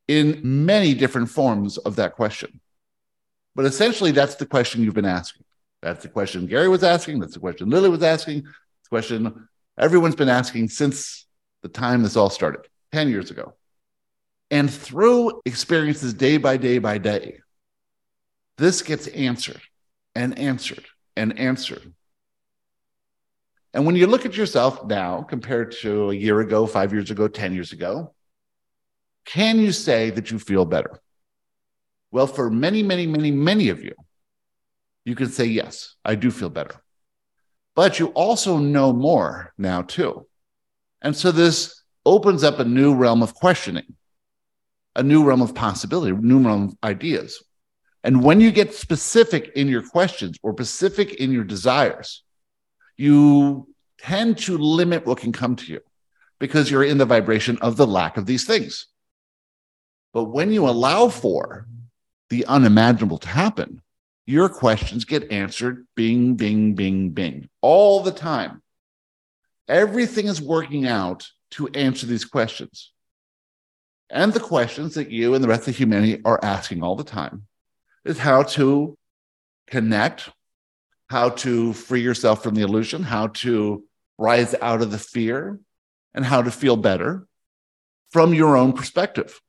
[0.08, 2.60] In many different forms of that question.
[3.56, 5.44] But essentially, that's the question you've been asking.
[5.82, 7.20] That's the question Gary was asking.
[7.20, 8.44] That's the question Lily was asking.
[8.44, 9.48] The question
[9.78, 11.26] everyone's been asking since
[11.62, 13.54] the time this all started 10 years ago.
[14.52, 17.40] And through experiences day by day by day,
[18.58, 19.62] this gets answered
[20.14, 21.82] and answered and answer.
[23.74, 27.28] And when you look at yourself now compared to a year ago, five years ago,
[27.28, 28.14] 10 years ago,
[29.26, 31.02] can you say that you feel better?
[32.12, 33.96] Well, for many, many, many, many of you,
[35.06, 36.76] you can say, Yes, I do feel better.
[37.76, 40.28] But you also know more now, too.
[41.02, 43.96] And so this opens up a new realm of questioning,
[44.96, 47.44] a new realm of possibility, a new realm of ideas.
[48.04, 52.24] And when you get specific in your questions or specific in your desires,
[52.98, 55.80] you tend to limit what can come to you
[56.40, 58.88] because you're in the vibration of the lack of these things.
[60.14, 61.66] But when you allow for
[62.30, 63.82] the unimaginable to happen,
[64.26, 68.62] your questions get answered bing, bing, bing, bing all the time.
[69.70, 72.92] Everything is working out to answer these questions.
[74.10, 77.48] And the questions that you and the rest of humanity are asking all the time
[78.06, 78.98] is how to
[79.68, 80.30] connect,
[81.10, 83.84] how to free yourself from the illusion, how to
[84.18, 85.60] rise out of the fear,
[86.14, 87.28] and how to feel better
[88.12, 89.42] from your own perspective.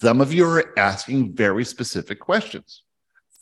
[0.00, 2.82] Some of you are asking very specific questions.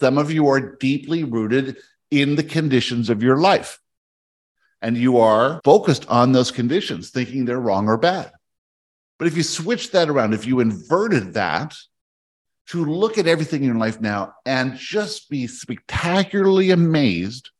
[0.00, 1.76] Some of you are deeply rooted
[2.10, 3.80] in the conditions of your life.
[4.80, 8.32] And you are focused on those conditions, thinking they're wrong or bad.
[9.18, 11.76] But if you switch that around, if you inverted that
[12.68, 17.50] to look at everything in your life now and just be spectacularly amazed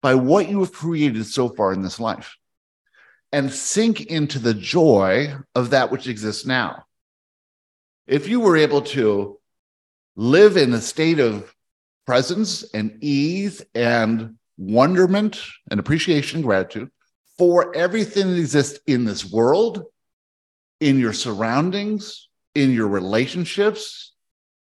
[0.00, 2.36] by what you have created so far in this life
[3.32, 6.84] and sink into the joy of that which exists now.
[8.06, 9.38] If you were able to
[10.16, 11.52] live in a state of
[12.06, 16.90] presence and ease and wonderment and appreciation and gratitude
[17.36, 19.84] for everything that exists in this world,
[20.80, 24.13] in your surroundings, in your relationships,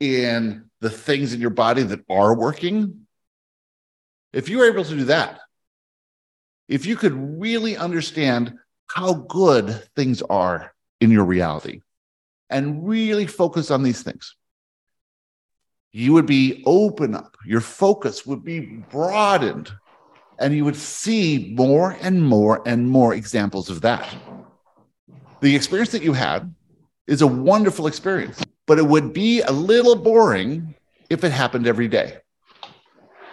[0.01, 3.07] in the things in your body that are working.
[4.33, 5.41] If you were able to do that,
[6.69, 8.55] if you could really understand
[8.87, 11.83] how good things are in your reality
[12.49, 14.35] and really focus on these things,
[15.93, 19.73] you would be open up, your focus would be broadened,
[20.39, 24.09] and you would see more and more and more examples of that.
[25.41, 26.55] The experience that you had
[27.07, 30.77] is a wonderful experience, but it would be a little boring
[31.09, 32.19] if it happened every day.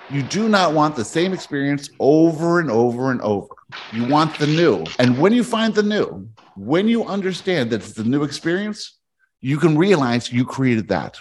[0.09, 3.53] You do not want the same experience over and over and over.
[3.93, 4.83] You want the new.
[4.97, 8.97] And when you find the new, when you understand that it's the new experience,
[9.39, 11.19] you can realize you created that.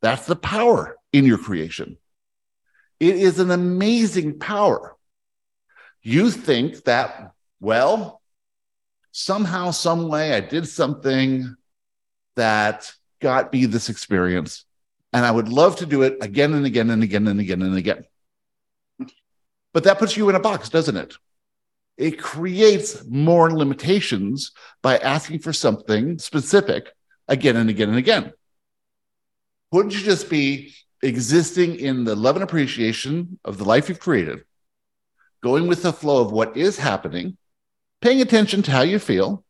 [0.00, 1.98] That's the power in your creation.
[2.98, 4.96] It is an amazing power.
[6.02, 8.20] You think that, well,
[9.12, 11.54] somehow, some way, I did something
[12.36, 14.64] that got me this experience,
[15.12, 17.76] and I would love to do it again and again and again and again and
[17.76, 18.04] again.
[19.72, 21.14] But that puts you in a box, doesn't it?
[21.96, 26.90] It creates more limitations by asking for something specific
[27.28, 28.32] again and again and again.
[29.70, 34.44] Wouldn't you just be existing in the love and appreciation of the life you've created,
[35.42, 37.36] going with the flow of what is happening,
[38.00, 39.44] paying attention to how you feel,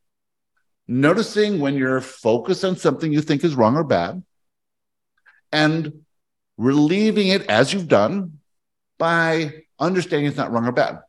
[1.01, 4.23] noticing when you're focused on something you think is wrong or bad,
[5.51, 6.05] and
[6.57, 8.39] relieving it as you've done
[8.99, 11.01] by understanding it's not wrong or bad.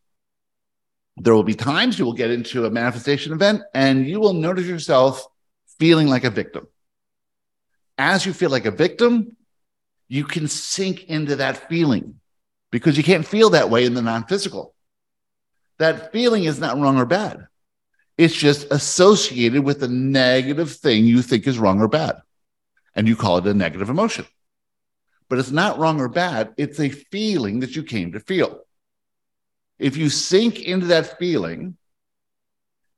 [1.17, 4.65] There will be times you will get into a manifestation event and you will notice
[4.65, 5.26] yourself
[5.78, 6.67] feeling like a victim
[7.98, 9.36] as you feel like a victim,
[10.08, 12.19] you can sink into that feeling
[12.72, 14.74] because you can't feel that way in the non physical.
[15.80, 17.48] That feeling is not wrong or bad.
[18.17, 22.21] It's just associated with a negative thing you think is wrong or bad.
[22.95, 24.26] And you call it a negative emotion.
[25.30, 26.54] But it's not wrong or bad.
[26.58, 28.62] It's a feeling that you came to feel.
[29.80, 31.76] If you sink into that feeling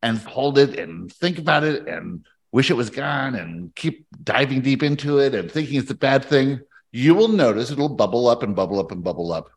[0.03, 4.61] and hold it and think about it and wish it was gone and keep diving
[4.61, 6.59] deep into it and thinking it's a bad thing,
[6.91, 9.49] you will notice it'll bubble up and bubble up and bubble up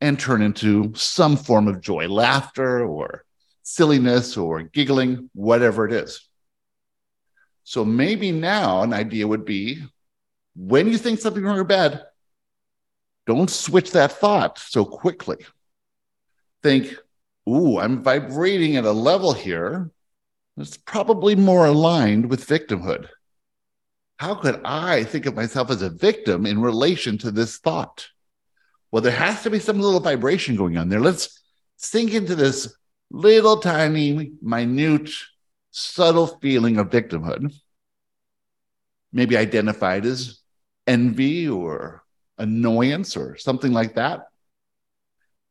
[0.00, 3.24] and turn into some form of joy, laughter or
[3.62, 6.28] silliness or giggling, whatever it is.
[7.64, 9.82] So maybe now an idea would be
[10.54, 12.04] when you think something wrong or bad,
[13.26, 15.38] don't switch that thought so quickly.
[16.62, 16.94] Think,
[17.48, 19.90] ooh, I'm vibrating at a level here
[20.56, 23.08] that's probably more aligned with victimhood.
[24.18, 28.08] How could I think of myself as a victim in relation to this thought?
[28.90, 31.00] Well, there has to be some little vibration going on there.
[31.00, 31.40] Let's
[31.76, 32.76] sink into this
[33.12, 35.10] little tiny, minute,
[35.70, 37.54] subtle feeling of victimhood,
[39.12, 40.40] maybe identified as
[40.86, 42.02] envy or
[42.38, 44.28] annoyance or something like that.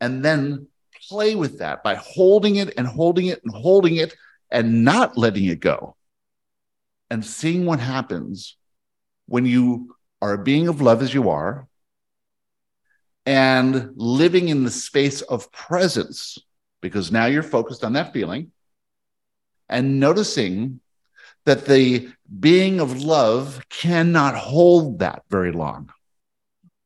[0.01, 0.67] And then
[1.07, 4.15] play with that by holding it and holding it and holding it
[4.49, 5.95] and not letting it go
[7.11, 8.57] and seeing what happens
[9.27, 11.67] when you are a being of love as you are
[13.25, 16.39] and living in the space of presence
[16.81, 18.51] because now you're focused on that feeling
[19.69, 20.79] and noticing
[21.45, 22.09] that the
[22.39, 25.91] being of love cannot hold that very long,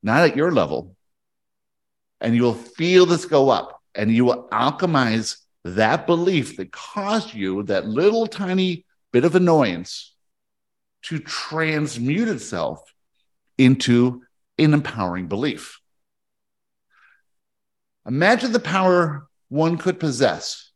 [0.03, 0.95] not at your level.
[2.21, 7.63] And you'll feel this go up and you will alchemize that belief that caused you
[7.63, 10.13] that little tiny bit of annoyance
[11.03, 12.93] to transmute itself
[13.57, 14.23] into
[14.57, 15.79] an empowering belief.
[18.07, 20.71] Imagine the power one could possess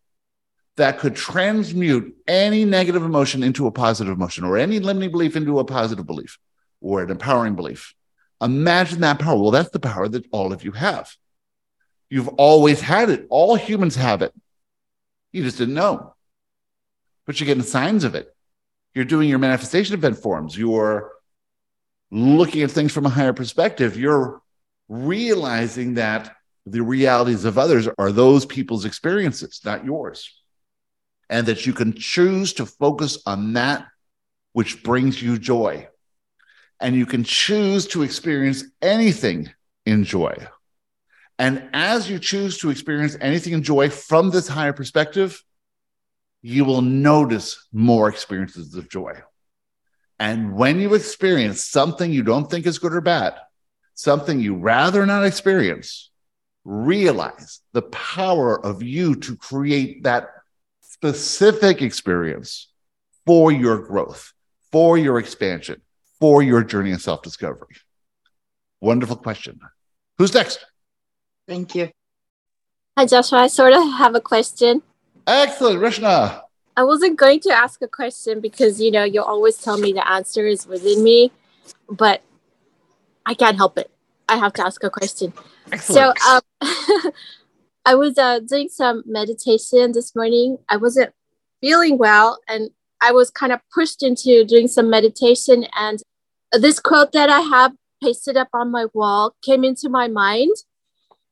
[0.77, 5.59] that could transmute any negative emotion into a positive emotion or any limiting belief into
[5.59, 6.39] a positive belief
[6.79, 7.93] or an empowering belief.
[8.41, 9.37] Imagine that power.
[9.37, 11.13] Well, that's the power that all of you have.
[12.09, 13.27] You've always had it.
[13.29, 14.33] All humans have it.
[15.33, 16.15] You just didn't know.
[17.25, 18.33] But you're getting signs of it.
[18.95, 20.57] You're doing your manifestation event forms.
[20.57, 21.11] You're
[22.09, 23.97] looking at things from a higher perspective.
[23.97, 24.41] You're
[24.87, 26.35] realizing that
[26.65, 30.35] the realities of others are those people's experiences, not yours.
[31.29, 33.87] And that you can choose to focus on that
[34.53, 35.87] which brings you joy.
[36.79, 39.49] And you can choose to experience anything
[39.85, 40.35] in joy.
[41.37, 45.43] And as you choose to experience anything in joy from this higher perspective,
[46.41, 49.13] you will notice more experiences of joy.
[50.19, 53.35] And when you experience something you don't think is good or bad,
[53.93, 56.08] something you rather not experience,
[56.69, 60.29] realize the power of you to create that
[60.81, 62.71] specific experience
[63.25, 64.33] for your growth,
[64.71, 65.81] for your expansion,
[66.19, 67.75] for your journey in self discovery.
[68.81, 69.59] Wonderful question.
[70.19, 70.63] Who's next?
[71.47, 71.89] Thank you.
[72.97, 73.39] Hi, Joshua.
[73.39, 74.83] I sort of have a question.
[75.25, 76.41] Excellent, Rishna.
[76.77, 80.07] I wasn't going to ask a question because you know you always tell me the
[80.07, 81.31] answer is within me,
[81.89, 82.21] but
[83.25, 83.89] I can't help it.
[84.27, 85.33] I have to ask a question.
[85.71, 86.17] Excellent.
[86.19, 87.11] So um,
[87.85, 90.57] I was uh, doing some meditation this morning.
[90.67, 91.13] I wasn't
[91.61, 95.65] feeling well, and I was kind of pushed into doing some meditation.
[95.75, 96.01] And
[96.53, 100.55] this quote that I have pasted up on my wall came into my mind.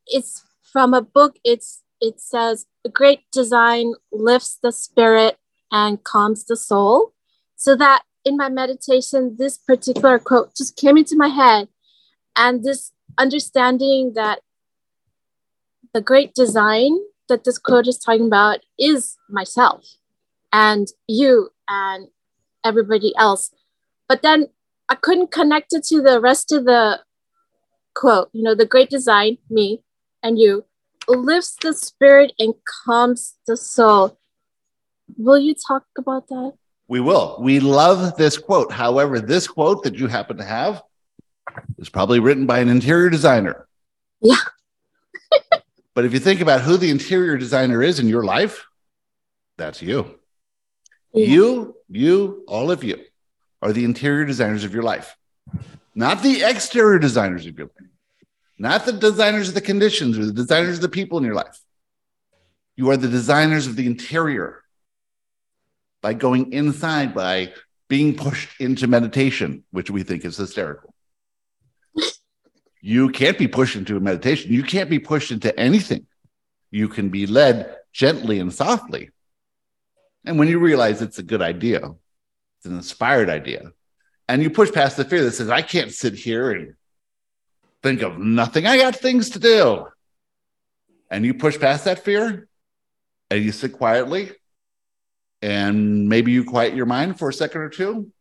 [0.07, 1.37] It's from a book.
[1.43, 5.37] It's it says a great design lifts the spirit
[5.71, 7.13] and calms the soul.
[7.55, 11.69] So that in my meditation, this particular quote just came into my head.
[12.35, 14.39] And this understanding that
[15.93, 16.97] the great design
[17.29, 19.83] that this quote is talking about is myself
[20.53, 22.07] and you and
[22.63, 23.51] everybody else.
[24.07, 24.47] But then
[24.89, 27.01] I couldn't connect it to the rest of the
[27.95, 29.81] quote, you know, the great design, me
[30.23, 30.65] and you,
[31.07, 32.53] lifts the spirit and
[32.85, 34.19] calms the soul.
[35.17, 36.53] Will you talk about that?
[36.87, 37.37] We will.
[37.41, 38.71] We love this quote.
[38.71, 40.83] However, this quote that you happen to have
[41.77, 43.67] is probably written by an interior designer.
[44.21, 44.35] Yeah.
[45.93, 48.65] but if you think about who the interior designer is in your life,
[49.57, 50.19] that's you.
[51.13, 51.27] Yeah.
[51.27, 53.03] You, you, all of you
[53.61, 55.15] are the interior designers of your life,
[55.95, 57.87] not the exterior designers of your life
[58.57, 61.59] not the designers of the conditions or the designers of the people in your life.
[62.75, 64.63] You are the designers of the interior
[66.01, 67.53] by going inside, by
[67.87, 70.93] being pushed into meditation, which we think is hysterical.
[72.81, 74.51] You can't be pushed into a meditation.
[74.51, 76.05] You can't be pushed into anything.
[76.71, 79.09] You can be led gently and softly.
[80.25, 81.79] And when you realize it's a good idea,
[82.57, 83.71] it's an inspired idea,
[84.27, 86.73] and you push past the fear that says, I can't sit here and
[87.81, 88.65] think of nothing.
[88.65, 89.87] I got things to do.
[91.09, 92.47] And you push past that fear
[93.29, 94.31] and you sit quietly
[95.41, 98.11] and maybe you quiet your mind for a second or two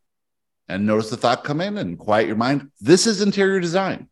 [0.69, 2.71] and notice the thought come in and quiet your mind.
[2.81, 4.09] This is interior design.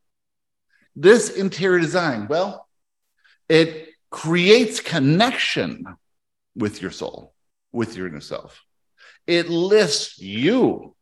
[0.97, 2.69] This interior design, well,
[3.49, 5.85] it creates connection
[6.55, 7.35] with your soul,
[7.73, 8.63] with your inner self.
[9.27, 10.95] It lifts you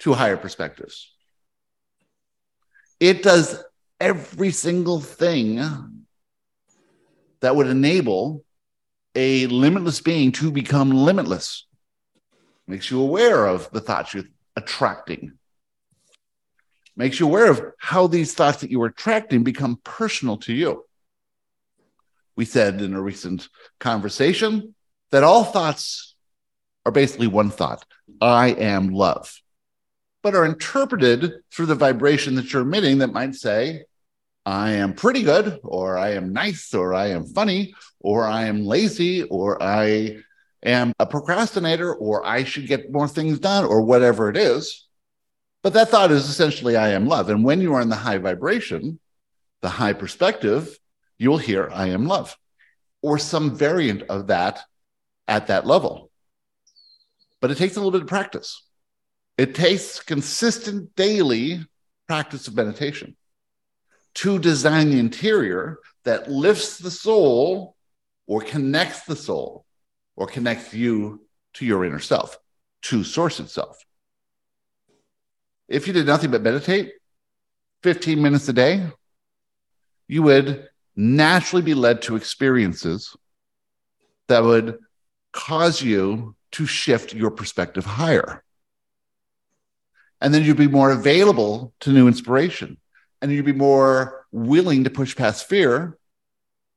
[0.00, 1.12] to higher perspectives.
[2.98, 3.62] It does
[4.00, 5.60] every single thing
[7.40, 8.44] that would enable
[9.14, 11.66] a limitless being to become limitless.
[12.66, 14.24] Makes you aware of the thoughts you're
[14.56, 15.38] attracting.
[16.96, 20.84] Makes you aware of how these thoughts that you are attracting become personal to you.
[22.36, 23.48] We said in a recent
[23.80, 24.74] conversation
[25.10, 26.14] that all thoughts
[26.86, 27.84] are basically one thought
[28.20, 29.40] I am love
[30.24, 33.84] but are interpreted through the vibration that you're emitting that might say,
[34.46, 38.64] I am pretty good, or I am nice, or I am funny, or I am
[38.64, 40.16] lazy, or I
[40.62, 44.83] am a procrastinator, or I should get more things done, or whatever it is.
[45.64, 47.30] But that thought is essentially, I am love.
[47.30, 49.00] And when you are in the high vibration,
[49.62, 50.78] the high perspective,
[51.16, 52.36] you will hear, I am love,
[53.00, 54.60] or some variant of that
[55.26, 56.10] at that level.
[57.40, 58.62] But it takes a little bit of practice.
[59.38, 61.64] It takes consistent daily
[62.06, 63.16] practice of meditation
[64.16, 67.74] to design the interior that lifts the soul
[68.26, 69.64] or connects the soul
[70.14, 72.38] or connects you to your inner self,
[72.82, 73.78] to source itself.
[75.68, 76.92] If you did nothing but meditate
[77.82, 78.86] 15 minutes a day,
[80.08, 83.16] you would naturally be led to experiences
[84.28, 84.78] that would
[85.32, 88.44] cause you to shift your perspective higher.
[90.20, 92.78] And then you'd be more available to new inspiration.
[93.20, 95.98] And you'd be more willing to push past fear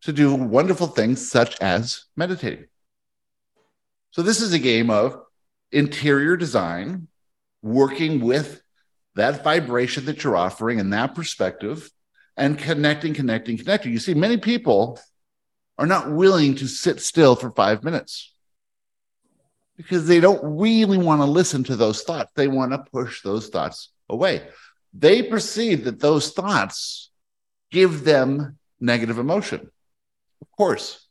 [0.01, 2.67] to do wonderful things such as meditating.
[4.11, 5.19] So, this is a game of
[5.71, 7.07] interior design,
[7.61, 8.61] working with
[9.17, 11.89] that vibration that you're offering and that perspective,
[12.35, 13.91] and connecting, connecting, connecting.
[13.91, 14.99] You see, many people
[15.77, 18.33] are not willing to sit still for five minutes
[19.75, 22.31] because they don't really want to listen to those thoughts.
[22.35, 24.47] They want to push those thoughts away.
[24.93, 27.11] They perceive that those thoughts
[27.71, 29.69] give them negative emotion.
[30.41, 31.06] Of course,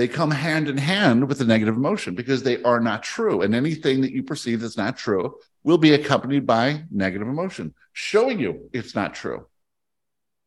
[0.00, 3.42] they come hand in hand with the negative emotion because they are not true.
[3.42, 8.40] And anything that you perceive that's not true will be accompanied by negative emotion, showing
[8.40, 9.46] you it's not true.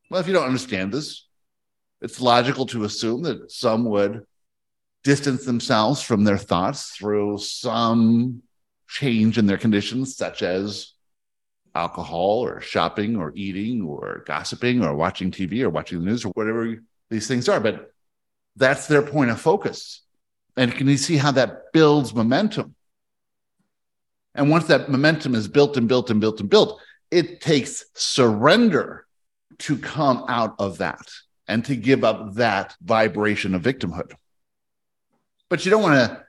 [0.10, 1.28] Well, if you don't understand this,
[2.01, 4.26] it's logical to assume that some would
[5.04, 8.41] distance themselves from their thoughts through some
[8.88, 10.93] change in their conditions, such as
[11.76, 16.30] alcohol or shopping or eating or gossiping or watching TV or watching the news or
[16.30, 16.76] whatever
[17.12, 17.60] these things are.
[17.60, 17.93] But
[18.56, 20.01] that's their point of focus.
[20.56, 22.76] And can you see how that builds momentum?
[24.36, 26.80] And once that momentum is built and built and built and built,
[27.12, 29.06] it takes surrender
[29.60, 31.08] to come out of that
[31.47, 34.14] and to give up that vibration of victimhood.
[35.49, 36.24] But you don't want to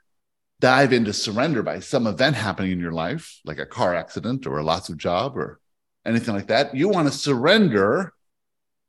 [0.61, 4.59] dive into surrender by some event happening in your life, like a car accident or
[4.59, 5.61] a loss of job or
[6.05, 6.75] anything like that.
[6.75, 8.13] You want to surrender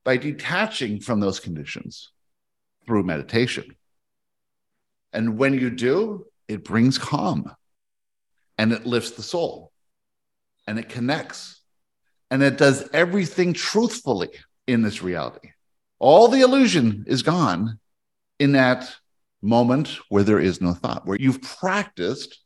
[0.04, 2.12] by detaching from those conditions
[2.86, 3.76] through meditation.
[5.14, 7.52] And when you do, it brings calm
[8.58, 9.72] and it lifts the soul
[10.68, 11.62] and it connects
[12.30, 14.30] and it does everything truthfully
[14.68, 15.52] in this reality.
[16.00, 17.80] All the illusion is gone
[18.40, 18.94] in that
[19.42, 22.40] moment where there is no thought, where you've practiced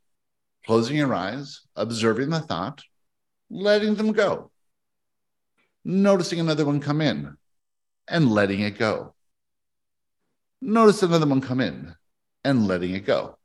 [0.66, 2.84] closing your eyes, observing the thought,
[3.50, 4.52] letting them go,
[5.84, 7.36] noticing another one come in
[8.08, 9.16] and letting it go.
[10.62, 11.96] Notice another one come in
[12.44, 13.38] and letting it go.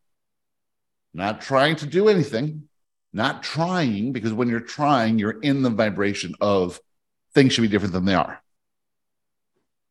[1.13, 2.69] Not trying to do anything,
[3.13, 6.81] not trying, because when you're trying, you're in the vibration of
[7.33, 8.43] things should be different than they are.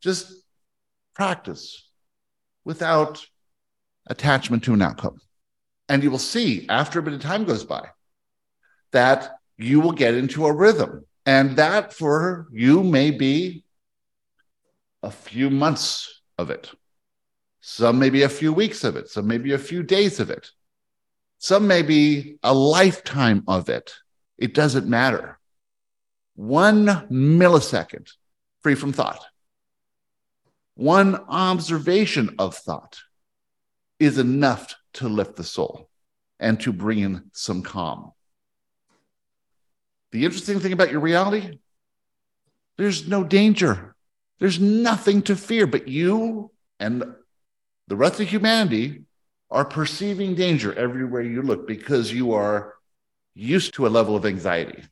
[0.02, 0.34] Just
[1.14, 1.90] practice
[2.66, 3.26] without
[4.08, 5.20] attachment to an outcome.
[5.88, 7.90] And you will see after a bit of time goes by
[8.92, 11.06] that you will get into a rhythm.
[11.26, 13.64] And that for you may be
[15.02, 16.70] a few months of it.
[17.66, 19.08] Some may be a few weeks of it.
[19.10, 20.52] Some may be a few days of it.
[21.38, 23.94] Some may be a lifetime of it.
[24.38, 25.40] It doesn't matter.
[26.36, 28.12] One millisecond
[28.64, 29.24] free from thought,
[30.76, 33.00] one observation of thought
[33.98, 35.90] is enough to lift the soul
[36.42, 38.12] and to bring in some calm.
[40.12, 41.60] The interesting thing about your reality,
[42.78, 43.96] there's no danger.
[44.40, 47.06] There's nothing to fear, but you and
[47.88, 49.04] the rest of humanity
[49.52, 52.74] are perceiving danger everywhere you look because you are
[53.36, 54.84] used to a level of anxiety.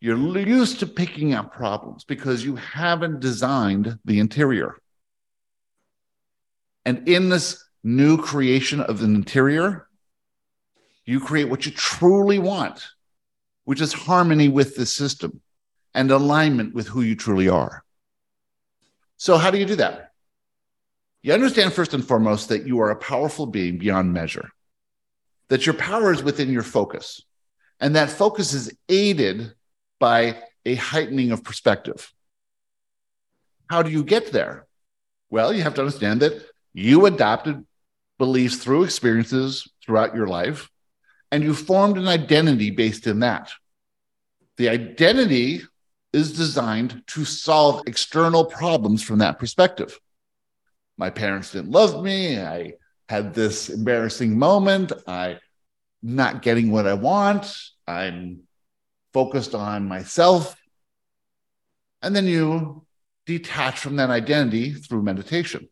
[0.00, 4.76] You're used to picking up problems because you haven't designed the interior.
[6.84, 9.88] And in this new creation of an interior,
[11.04, 12.86] you create what you truly want,
[13.64, 15.40] which is harmony with the system
[15.94, 17.82] and alignment with who you truly are.
[19.16, 20.05] So, how do you do that?
[21.22, 24.50] You understand first and foremost that you are a powerful being beyond measure,
[25.48, 27.22] that your power is within your focus,
[27.80, 29.52] and that focus is aided
[29.98, 32.12] by a heightening of perspective.
[33.68, 34.66] How do you get there?
[35.30, 37.64] Well, you have to understand that you adopted
[38.18, 40.70] beliefs through experiences throughout your life,
[41.32, 43.52] and you formed an identity based in that.
[44.56, 45.62] The identity
[46.12, 49.98] is designed to solve external problems from that perspective.
[50.98, 52.40] My parents didn't love me.
[52.40, 52.74] I
[53.08, 54.92] had this embarrassing moment.
[55.06, 55.38] I'm
[56.02, 57.54] not getting what I want.
[57.86, 58.40] I'm
[59.12, 60.56] focused on myself.
[62.02, 62.84] And then you
[63.26, 65.68] detach from that identity through meditation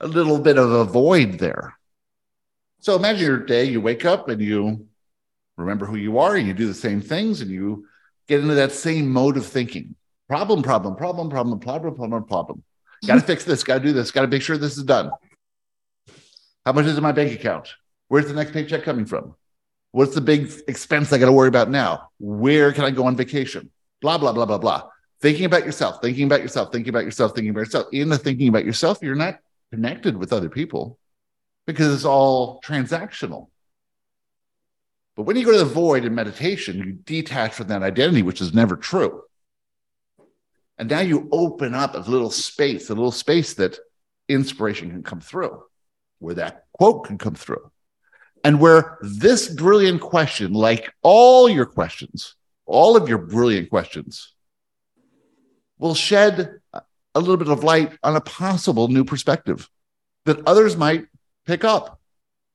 [0.00, 1.76] a little bit of a void there.
[2.80, 4.86] So imagine your day, you wake up and you
[5.56, 7.86] remember who you are and you do the same things and you
[8.26, 9.94] get into that same mode of thinking.
[10.28, 12.62] Problem, problem, problem, problem, problem, problem, problem.
[13.06, 15.10] Got to fix this, got to do this, got to make sure this is done.
[16.66, 17.68] How much is in my bank account?
[18.08, 19.34] Where's the next paycheck coming from?
[19.92, 22.10] What's the big expense I got to worry about now?
[22.18, 23.70] Where can I go on vacation?
[24.00, 24.88] Blah, blah, blah, blah, blah.
[25.20, 27.86] Thinking about yourself, thinking about yourself, thinking about yourself, thinking about yourself.
[27.92, 29.38] In the thinking about yourself, you're not
[29.72, 30.98] connected with other people.
[31.66, 33.48] because it's all transactional.
[35.16, 38.40] But when you go to the void in meditation, you detach from that identity, which
[38.40, 39.22] is never true.
[40.80, 43.78] And now you open up a little space, a little space that
[44.30, 45.62] inspiration can come through,
[46.20, 47.70] where that quote can come through.
[48.44, 54.32] And where this brilliant question, like all your questions, all of your brilliant questions,
[55.76, 59.68] will shed a little bit of light on a possible new perspective
[60.24, 61.04] that others might
[61.46, 62.00] pick up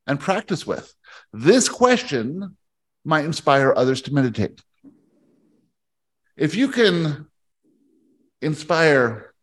[0.08, 0.92] and practice with.
[1.32, 2.58] This question
[3.04, 4.64] might inspire others to meditate.
[6.36, 7.28] If you can
[8.46, 9.34] inspire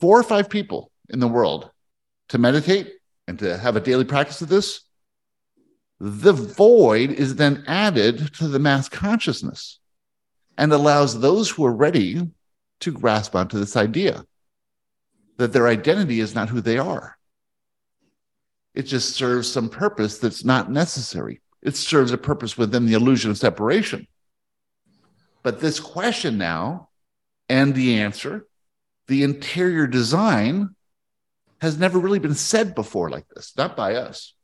[0.00, 1.70] four or five people in the world
[2.28, 2.92] to meditate
[3.26, 4.82] and to have a daily practice of this,
[6.00, 9.78] the void is then added to the mass consciousness
[10.56, 12.20] and allows those who are ready
[12.80, 14.24] to grasp onto this idea
[15.36, 17.16] that their identity is not who they are.
[18.74, 21.40] It just serves some purpose that's not necessary.
[21.62, 24.06] It serves a purpose within the illusion of separation.
[25.42, 26.88] But this question now
[27.48, 28.47] and the answer,
[29.08, 30.74] the interior design,
[31.60, 34.34] has never really been said before like this, not by us.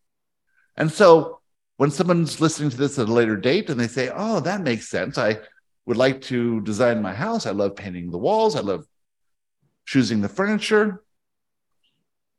[0.77, 1.41] And so
[1.77, 4.89] when someone's listening to this at a later date and they say, oh, that makes
[4.89, 5.17] sense.
[5.19, 5.39] I
[5.87, 7.47] would like to design my house.
[7.47, 8.57] I love painting the walls.
[8.57, 8.85] I love
[9.87, 11.03] choosing the furniture.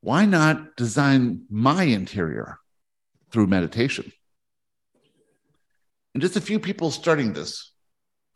[0.02, 2.60] Why not design my interior
[3.32, 4.12] through meditation?
[6.14, 7.72] And just a few people starting this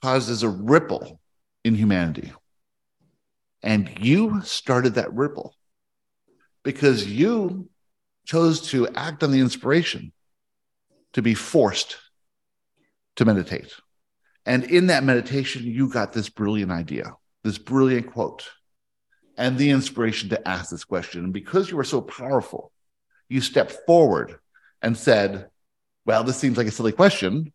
[0.02, 1.20] causes a ripple
[1.64, 2.32] in humanity.
[3.62, 5.55] And you started that ripple
[6.64, 7.70] because you
[8.26, 10.12] chose to act on the inspiration
[11.14, 11.97] to be forced
[13.16, 13.74] to meditate.
[14.45, 18.49] And in that meditation, you got this brilliant idea, this brilliant quote,
[19.38, 21.24] and the inspiration to ask this question.
[21.24, 22.72] And because you were so powerful,
[23.28, 24.36] you stepped forward
[24.82, 25.47] and said,
[26.05, 27.51] Well, this seems like a silly question,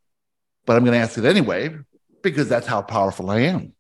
[0.67, 1.77] but I'm going to ask it anyway
[2.23, 3.73] because that's how powerful I am.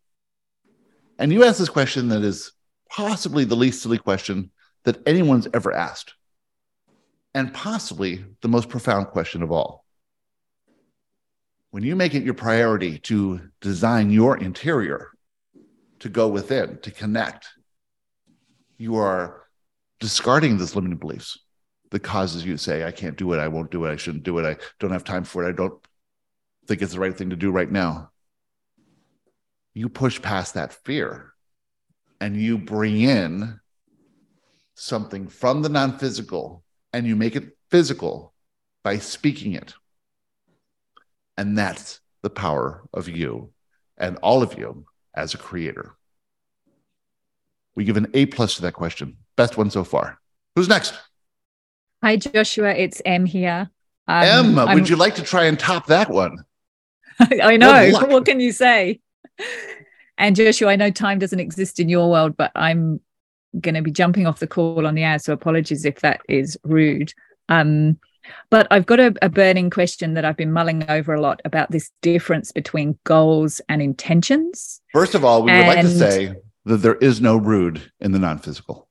[1.18, 2.52] And you ask this question that is
[2.90, 4.50] possibly the least silly question
[4.84, 6.14] that anyone's ever asked,
[7.34, 9.84] and possibly the most profound question of all.
[11.70, 15.10] When you make it your priority to design your interior
[16.00, 17.48] to go within, to connect,
[18.76, 19.42] you are
[20.00, 21.38] discarding those limiting beliefs
[21.90, 24.24] that causes you to say, I can't do it, I won't do it, I shouldn't
[24.24, 25.74] do it, I don't have time for it, I don't
[26.66, 28.10] think it's the right thing to do right now.
[29.74, 31.34] You push past that fear
[32.20, 33.60] and you bring in
[34.74, 36.62] something from the non physical
[36.92, 38.32] and you make it physical
[38.84, 39.74] by speaking it.
[41.36, 43.52] And that's the power of you
[43.98, 45.96] and all of you as a creator.
[47.74, 49.16] We give an A plus to that question.
[49.36, 50.20] Best one so far.
[50.54, 50.94] Who's next?
[52.02, 52.70] Hi, Joshua.
[52.70, 53.70] It's M here.
[54.06, 56.44] Um, M, would you like to try and top that one?
[57.18, 57.90] I know.
[57.92, 59.00] What can you say?
[60.16, 63.00] And Joshua, I know time doesn't exist in your world, but I'm
[63.60, 65.18] going to be jumping off the call on the air.
[65.18, 67.12] So apologies if that is rude.
[67.48, 67.98] Um,
[68.50, 71.70] but I've got a, a, burning question that I've been mulling over a lot about
[71.70, 74.80] this difference between goals and intentions.
[74.92, 78.12] First of all, we and would like to say that there is no rude in
[78.12, 78.88] the non physical.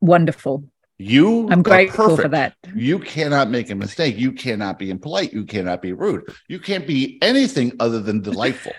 [0.00, 0.64] Wonderful.
[0.96, 2.54] You I'm grateful for that.
[2.74, 4.16] You cannot make a mistake.
[4.16, 5.32] You cannot be impolite.
[5.32, 6.22] You cannot be rude.
[6.48, 8.72] You can't be anything other than delightful.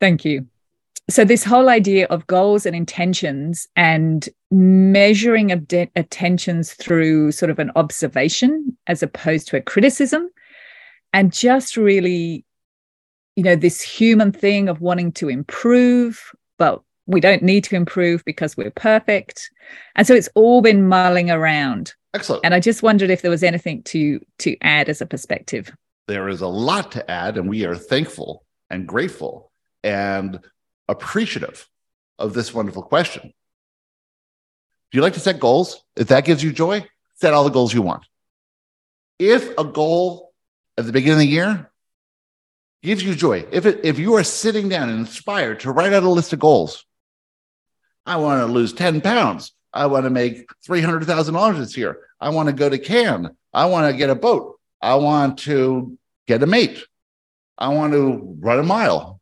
[0.00, 0.46] Thank you.
[1.10, 7.50] So, this whole idea of goals and intentions and measuring of de- attentions through sort
[7.50, 10.30] of an observation as opposed to a criticism,
[11.12, 12.44] and just really,
[13.34, 18.24] you know, this human thing of wanting to improve, but we don't need to improve
[18.24, 19.50] because we're perfect.
[19.96, 21.92] And so it's all been mulling around.
[22.14, 22.44] Excellent.
[22.44, 25.72] And I just wondered if there was anything to to add as a perspective.
[26.06, 29.49] There is a lot to add, and we are thankful and grateful
[29.82, 30.40] and
[30.88, 31.68] appreciative
[32.18, 33.32] of this wonderful question.
[34.90, 35.84] Do you like to set goals?
[35.96, 38.04] If that gives you joy, set all the goals you want.
[39.18, 40.32] If a goal
[40.76, 41.70] at the beginning of the year
[42.82, 46.02] gives you joy, if it, if you are sitting down and inspired to write out
[46.02, 46.84] a list of goals,
[48.04, 49.52] I want to lose 10 pounds.
[49.72, 51.98] I want to make $300,000 this year.
[52.20, 53.30] I want to go to Cannes.
[53.52, 54.58] I want to get a boat.
[54.80, 56.82] I want to get a mate.
[57.56, 59.19] I want to run a mile.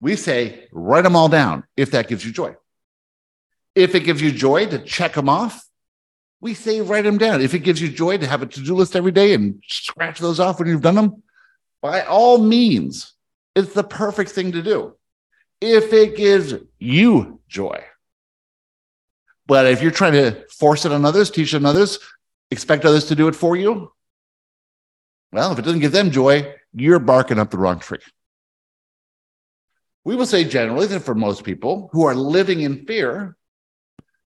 [0.00, 2.54] We say, write them all down if that gives you joy.
[3.74, 5.66] If it gives you joy to check them off,
[6.40, 7.40] we say, write them down.
[7.40, 10.18] If it gives you joy to have a to do list every day and scratch
[10.18, 11.22] those off when you've done them,
[11.80, 13.14] by all means,
[13.54, 14.96] it's the perfect thing to do.
[15.60, 17.82] If it gives you joy,
[19.46, 21.98] but if you're trying to force it on others, teach it on others,
[22.50, 23.92] expect others to do it for you?
[25.32, 27.98] Well, if it doesn't give them joy, you're barking up the wrong tree.
[30.06, 33.36] We will say generally that for most people who are living in fear,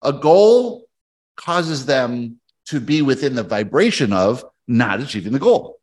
[0.01, 0.87] a goal
[1.35, 5.81] causes them to be within the vibration of not achieving the goal.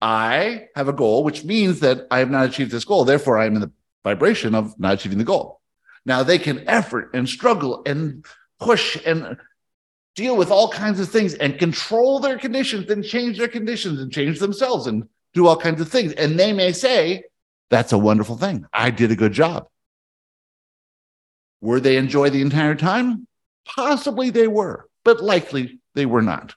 [0.00, 3.04] I have a goal, which means that I have not achieved this goal.
[3.04, 3.72] Therefore, I'm in the
[4.04, 5.60] vibration of not achieving the goal.
[6.06, 8.24] Now they can effort and struggle and
[8.60, 9.36] push and
[10.14, 14.12] deal with all kinds of things and control their conditions and change their conditions and
[14.12, 16.12] change themselves and do all kinds of things.
[16.12, 17.24] And they may say,
[17.70, 18.66] that's a wonderful thing.
[18.72, 19.68] I did a good job.
[21.60, 23.26] Were they enjoy the entire time?
[23.64, 26.54] Possibly they were, but likely they were not.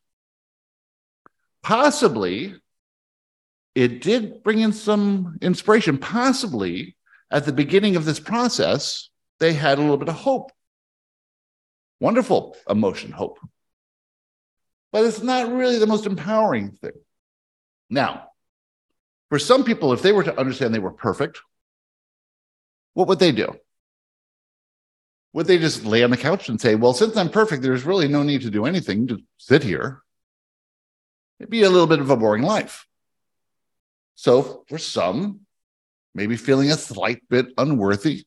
[1.64, 2.56] Possibly
[3.76, 5.98] it did bring in some inspiration.
[5.98, 6.96] Possibly
[7.30, 9.10] at the beginning of this process,
[9.40, 10.52] they had a little bit of hope.
[12.00, 13.40] Wonderful emotion, hope.
[14.92, 16.92] But it's not really the most empowering thing.
[17.90, 18.31] Now,
[19.32, 21.40] for some people, if they were to understand they were perfect,
[22.96, 23.56] what would they do?
[25.32, 28.10] Would they just lay on the couch and say, Well, since I'm perfect, there's really
[28.10, 30.02] no need to do anything, to sit here?
[31.40, 32.86] It'd be a little bit of a boring life.
[34.16, 35.40] So, for some,
[36.14, 38.26] maybe feeling a slight bit unworthy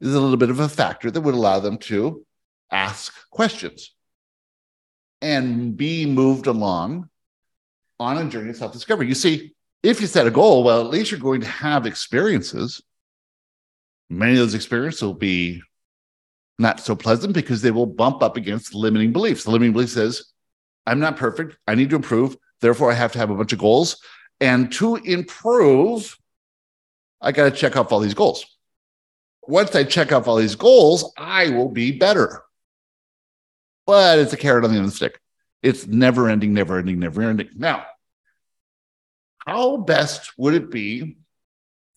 [0.00, 2.26] is a little bit of a factor that would allow them to
[2.72, 3.94] ask questions
[5.22, 7.08] and be moved along
[8.00, 9.06] on a journey of self discovery.
[9.06, 9.53] You see,
[9.84, 12.82] if you set a goal, well, at least you're going to have experiences.
[14.08, 15.60] Many of those experiences will be
[16.58, 19.44] not so pleasant because they will bump up against limiting beliefs.
[19.44, 20.24] The limiting belief says,
[20.86, 21.58] I'm not perfect.
[21.68, 22.34] I need to improve.
[22.62, 24.00] Therefore, I have to have a bunch of goals.
[24.40, 26.16] And to improve,
[27.20, 28.46] I got to check off all these goals.
[29.46, 32.42] Once I check off all these goals, I will be better.
[33.86, 35.20] But it's a carrot on the end of the stick.
[35.62, 37.50] It's never ending, never ending, never ending.
[37.54, 37.84] Now,
[39.46, 41.16] how best would it be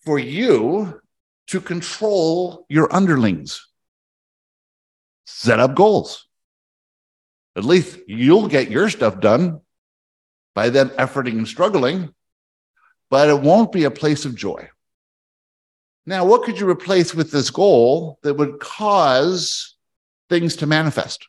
[0.04, 1.00] for you
[1.48, 3.66] to control your underlings?
[5.26, 6.26] Set up goals.
[7.56, 9.60] At least you'll get your stuff done
[10.54, 12.14] by them efforting and struggling,
[13.10, 14.68] but it won't be a place of joy.
[16.06, 19.76] Now, what could you replace with this goal that would cause
[20.28, 21.28] things to manifest?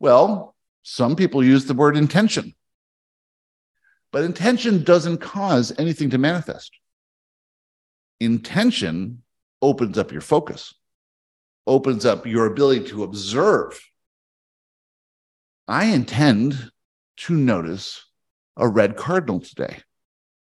[0.00, 2.54] Well, some people use the word intention.
[4.12, 6.72] But intention doesn't cause anything to manifest.
[8.20, 9.22] Intention
[9.60, 10.74] opens up your focus,
[11.66, 13.80] opens up your ability to observe.
[15.66, 16.70] I intend
[17.18, 18.04] to notice
[18.56, 19.78] a red cardinal today.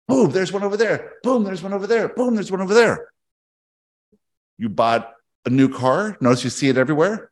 [0.08, 1.14] Boom, there's one over there.
[1.24, 2.10] Boom, there's one over there.
[2.10, 3.10] Boom, there's one over there.
[4.58, 5.14] You bought
[5.46, 6.18] a new car.
[6.22, 7.32] Notice you see it everywhere.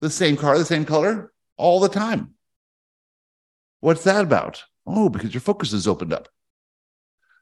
[0.00, 2.34] The same car, the same color, all the time.
[3.80, 4.64] What's that about?
[4.86, 6.28] Oh, because your focus is opened up.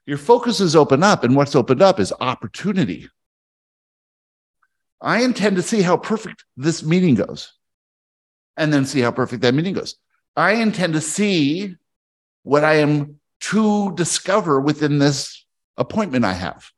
[0.06, 3.08] Your focus is opened up, and what's opened up is opportunity.
[5.00, 7.52] I intend to see how perfect this meeting goes,
[8.56, 9.96] and then see how perfect that meeting goes.
[10.36, 11.76] I intend to see
[12.42, 15.44] what I am to discover within this
[15.76, 16.70] appointment I have.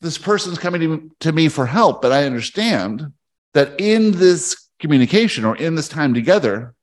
[0.00, 3.12] This person's coming to me for help, but I understand
[3.52, 6.74] that in this communication or in this time together,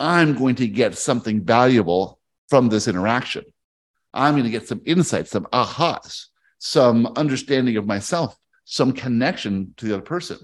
[0.00, 2.18] I'm going to get something valuable
[2.48, 3.44] from this interaction.
[4.12, 6.26] I'm going to get some insights, some ahas,
[6.58, 10.38] some understanding of myself, some connection to the other person.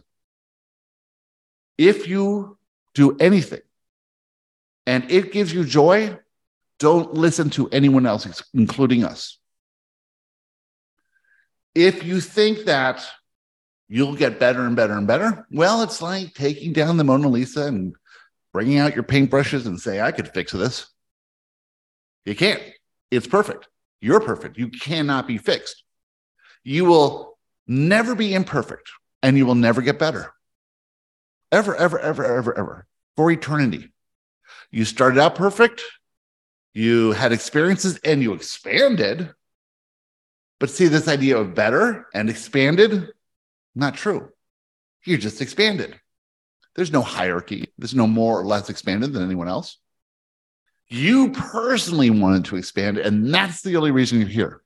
[1.79, 2.59] If you
[2.95, 3.61] do anything
[4.87, 6.19] and it gives you joy,
[6.79, 9.39] don't listen to anyone else, including us.
[11.75, 13.07] If you think that
[13.89, 17.67] you'll get better and better and better, well, it's like taking down the Mona Lisa
[17.67, 17.95] and
[18.53, 20.89] bringing out your paintbrushes and say, I could fix this.
[22.25, 22.63] You can't.
[23.11, 23.69] It's perfect.
[24.01, 24.59] You're perfect.
[24.59, 25.85] You cannot be fixed.
[26.65, 28.91] You will never be imperfect
[29.23, 30.33] and you will never get better.
[31.53, 32.87] Ever, ever, ever, ever, ever
[33.17, 33.93] for eternity.
[34.71, 35.83] You started out perfect.
[36.75, 39.31] You had experiences and you expanded.
[40.61, 43.09] But see, this idea of better and expanded,
[43.75, 44.31] not true.
[45.05, 45.99] You just expanded.
[46.81, 47.69] There's no hierarchy.
[47.77, 49.77] There's no more or less expanded than anyone else.
[50.89, 54.63] You personally wanted to expand, and that's the only reason you're here.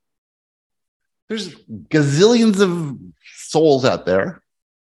[1.29, 2.97] There's gazillions of
[3.35, 4.41] souls out there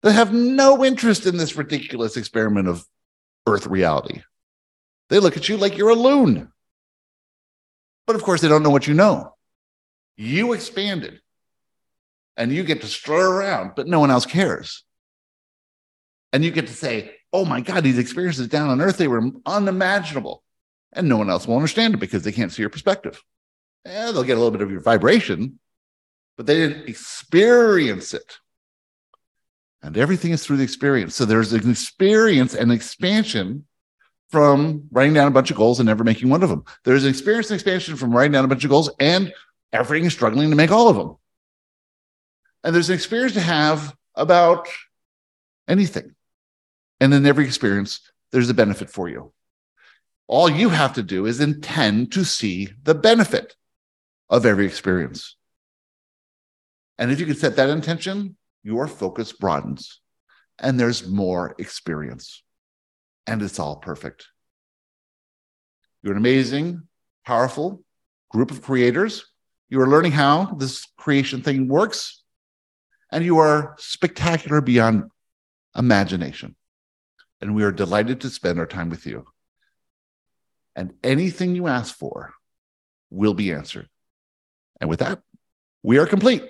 [0.02, 2.86] that have no interest in this ridiculous experiment of
[3.46, 4.22] Earth reality.
[5.10, 6.54] They look at you like you're a loon.
[8.08, 9.36] But of course, they don't know what you know.
[10.16, 11.20] You expanded
[12.38, 14.86] and you get to stroll around, but no one else cares.
[16.32, 19.22] And you get to say, oh my God, these experiences down on earth, they were
[19.46, 20.44] unimaginable.
[20.94, 23.24] And no one else will understand it because they can't see your perspective.
[23.86, 25.60] Yeah, they'll get a little bit of your vibration,
[26.36, 28.38] but they didn't experience it.
[29.82, 31.16] And everything is through the experience.
[31.16, 33.66] So there's an experience and expansion
[34.30, 36.64] from writing down a bunch of goals and never making one of them.
[36.84, 39.34] There's an experience and expansion from writing down a bunch of goals and
[39.72, 41.16] everything is struggling to make all of them.
[42.64, 44.68] And there's an experience to have about
[45.68, 46.16] anything.
[47.00, 49.34] And in every experience, there's a benefit for you.
[50.28, 53.56] All you have to do is intend to see the benefit
[54.30, 55.36] of every experience.
[56.98, 60.02] And if you can set that intention, your focus broadens
[60.62, 62.44] and there's more experience.
[63.26, 64.28] And it's all perfect.
[66.04, 66.84] You're an amazing,
[67.26, 67.84] powerful
[68.30, 69.26] group of creators.
[69.70, 72.24] You are learning how this creation thing works,
[73.12, 75.04] and you are spectacular beyond
[75.76, 76.56] imagination.
[77.42, 79.26] And we are delighted to spend our time with you.
[80.76, 82.34] And anything you ask for
[83.10, 83.88] will be answered.
[84.80, 85.22] And with that,
[85.84, 86.44] we are complete.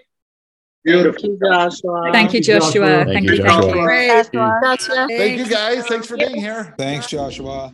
[0.83, 1.19] Beautiful.
[1.21, 2.11] Thank you, Joshua.
[2.11, 3.05] Thank you, Joshua.
[3.05, 4.25] Thank you, Joshua.
[4.33, 5.07] Joshua.
[5.09, 5.85] Thank you guys.
[5.87, 6.73] Thanks for being here.
[6.77, 7.73] Thanks, Joshua.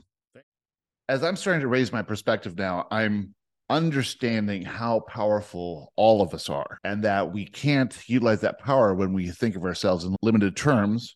[1.07, 3.36] As I'm starting to raise my perspective now, I'm
[3.70, 9.13] understanding how powerful all of us are and that we can't utilize that power when
[9.13, 11.16] we think of ourselves in limited terms.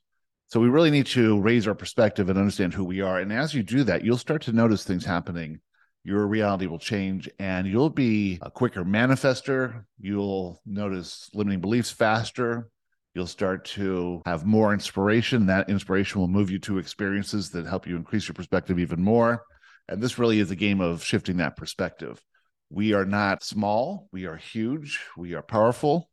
[0.49, 3.19] So we really need to raise our perspective and understand who we are.
[3.19, 5.61] And as you do that, you'll start to notice things happening
[6.03, 9.83] your reality will change and you'll be a quicker manifester.
[9.99, 12.69] You'll notice limiting beliefs faster.
[13.13, 15.47] You'll start to have more inspiration.
[15.47, 19.43] That inspiration will move you to experiences that help you increase your perspective even more.
[19.87, 22.21] And this really is a game of shifting that perspective.
[22.69, 26.09] We are not small, we are huge, we are powerful,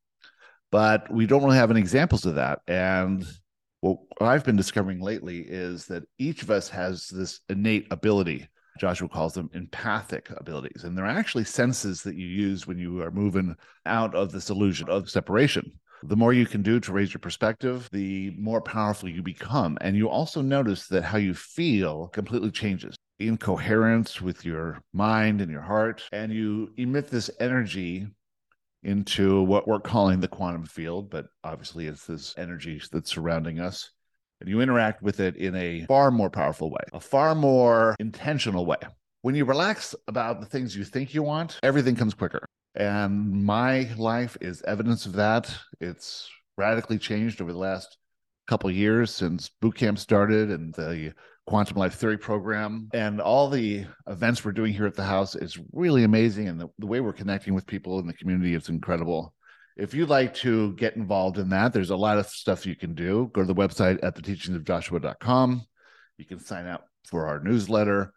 [0.72, 2.60] but we don't really have any examples of that.
[2.66, 3.26] And
[3.80, 8.48] what I've been discovering lately is that each of us has this innate ability
[8.78, 10.84] Joshua calls them empathic abilities.
[10.84, 14.88] And they're actually senses that you use when you are moving out of this illusion
[14.88, 15.72] of separation.
[16.02, 19.78] The more you can do to raise your perspective, the more powerful you become.
[19.80, 25.40] And you also notice that how you feel completely changes in coherence with your mind
[25.40, 26.02] and your heart.
[26.12, 28.08] And you emit this energy
[28.86, 33.90] into what we're calling the quantum field, but obviously it's this energy that's surrounding us
[34.40, 38.64] and you interact with it in a far more powerful way, a far more intentional
[38.64, 38.76] way.
[39.22, 42.46] When you relax about the things you think you want, everything comes quicker.
[42.76, 45.52] And my life is evidence of that.
[45.80, 47.96] It's radically changed over the last
[48.46, 51.12] couple years since boot camp started and the
[51.46, 55.58] quantum life theory program and all the events we're doing here at the house is
[55.72, 59.32] really amazing and the, the way we're connecting with people in the community is incredible
[59.76, 62.94] if you'd like to get involved in that, there's a lot of stuff you can
[62.94, 63.30] do.
[63.34, 65.66] Go to the website at theteachingsofjoshua.com.
[66.16, 68.12] You can sign up for our newsletter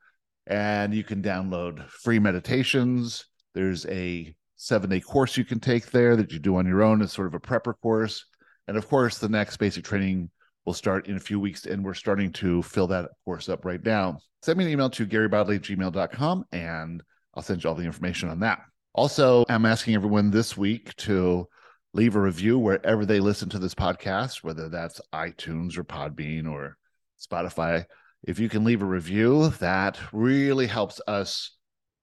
[0.47, 3.25] and you can download free meditations.
[3.53, 7.01] There's a seven day course you can take there that you do on your own.
[7.01, 8.25] as sort of a prepper course.
[8.67, 10.29] And of course, the next basic training
[10.65, 13.83] will start in a few weeks, and we're starting to fill that course up right
[13.83, 14.19] now.
[14.41, 17.03] Send me an email to garybodley@gmail.com and
[17.33, 18.59] I'll send you all the information on that.
[18.93, 21.47] Also, I'm asking everyone this week to
[21.93, 26.77] leave a review wherever they listen to this podcast, whether that's iTunes or Podbean or
[27.19, 27.85] Spotify.
[28.23, 31.55] If you can leave a review, that really helps us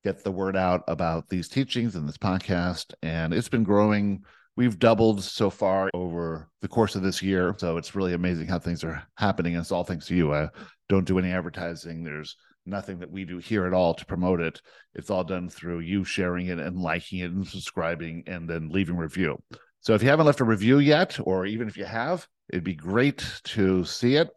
[0.04, 2.94] get the word out about these teachings and this podcast.
[3.02, 4.24] And it's been growing.
[4.56, 7.54] We've doubled so far over the course of this year.
[7.58, 9.54] So it's really amazing how things are happening.
[9.54, 10.32] And it's all thanks to you.
[10.32, 10.48] I
[10.88, 12.02] don't do any advertising.
[12.02, 14.60] There's nothing that we do here at all to promote it.
[14.94, 18.96] It's all done through you sharing it and liking it and subscribing and then leaving
[18.96, 19.38] review.
[19.80, 22.74] So if you haven't left a review yet, or even if you have, it'd be
[22.74, 24.30] great to see it.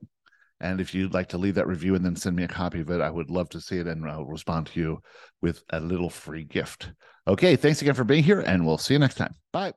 [0.60, 2.90] And if you'd like to leave that review and then send me a copy of
[2.90, 5.02] it, I would love to see it and I'll respond to you
[5.42, 6.92] with a little free gift.
[7.28, 9.34] Okay, thanks again for being here, and we'll see you next time.
[9.54, 9.74] Bye.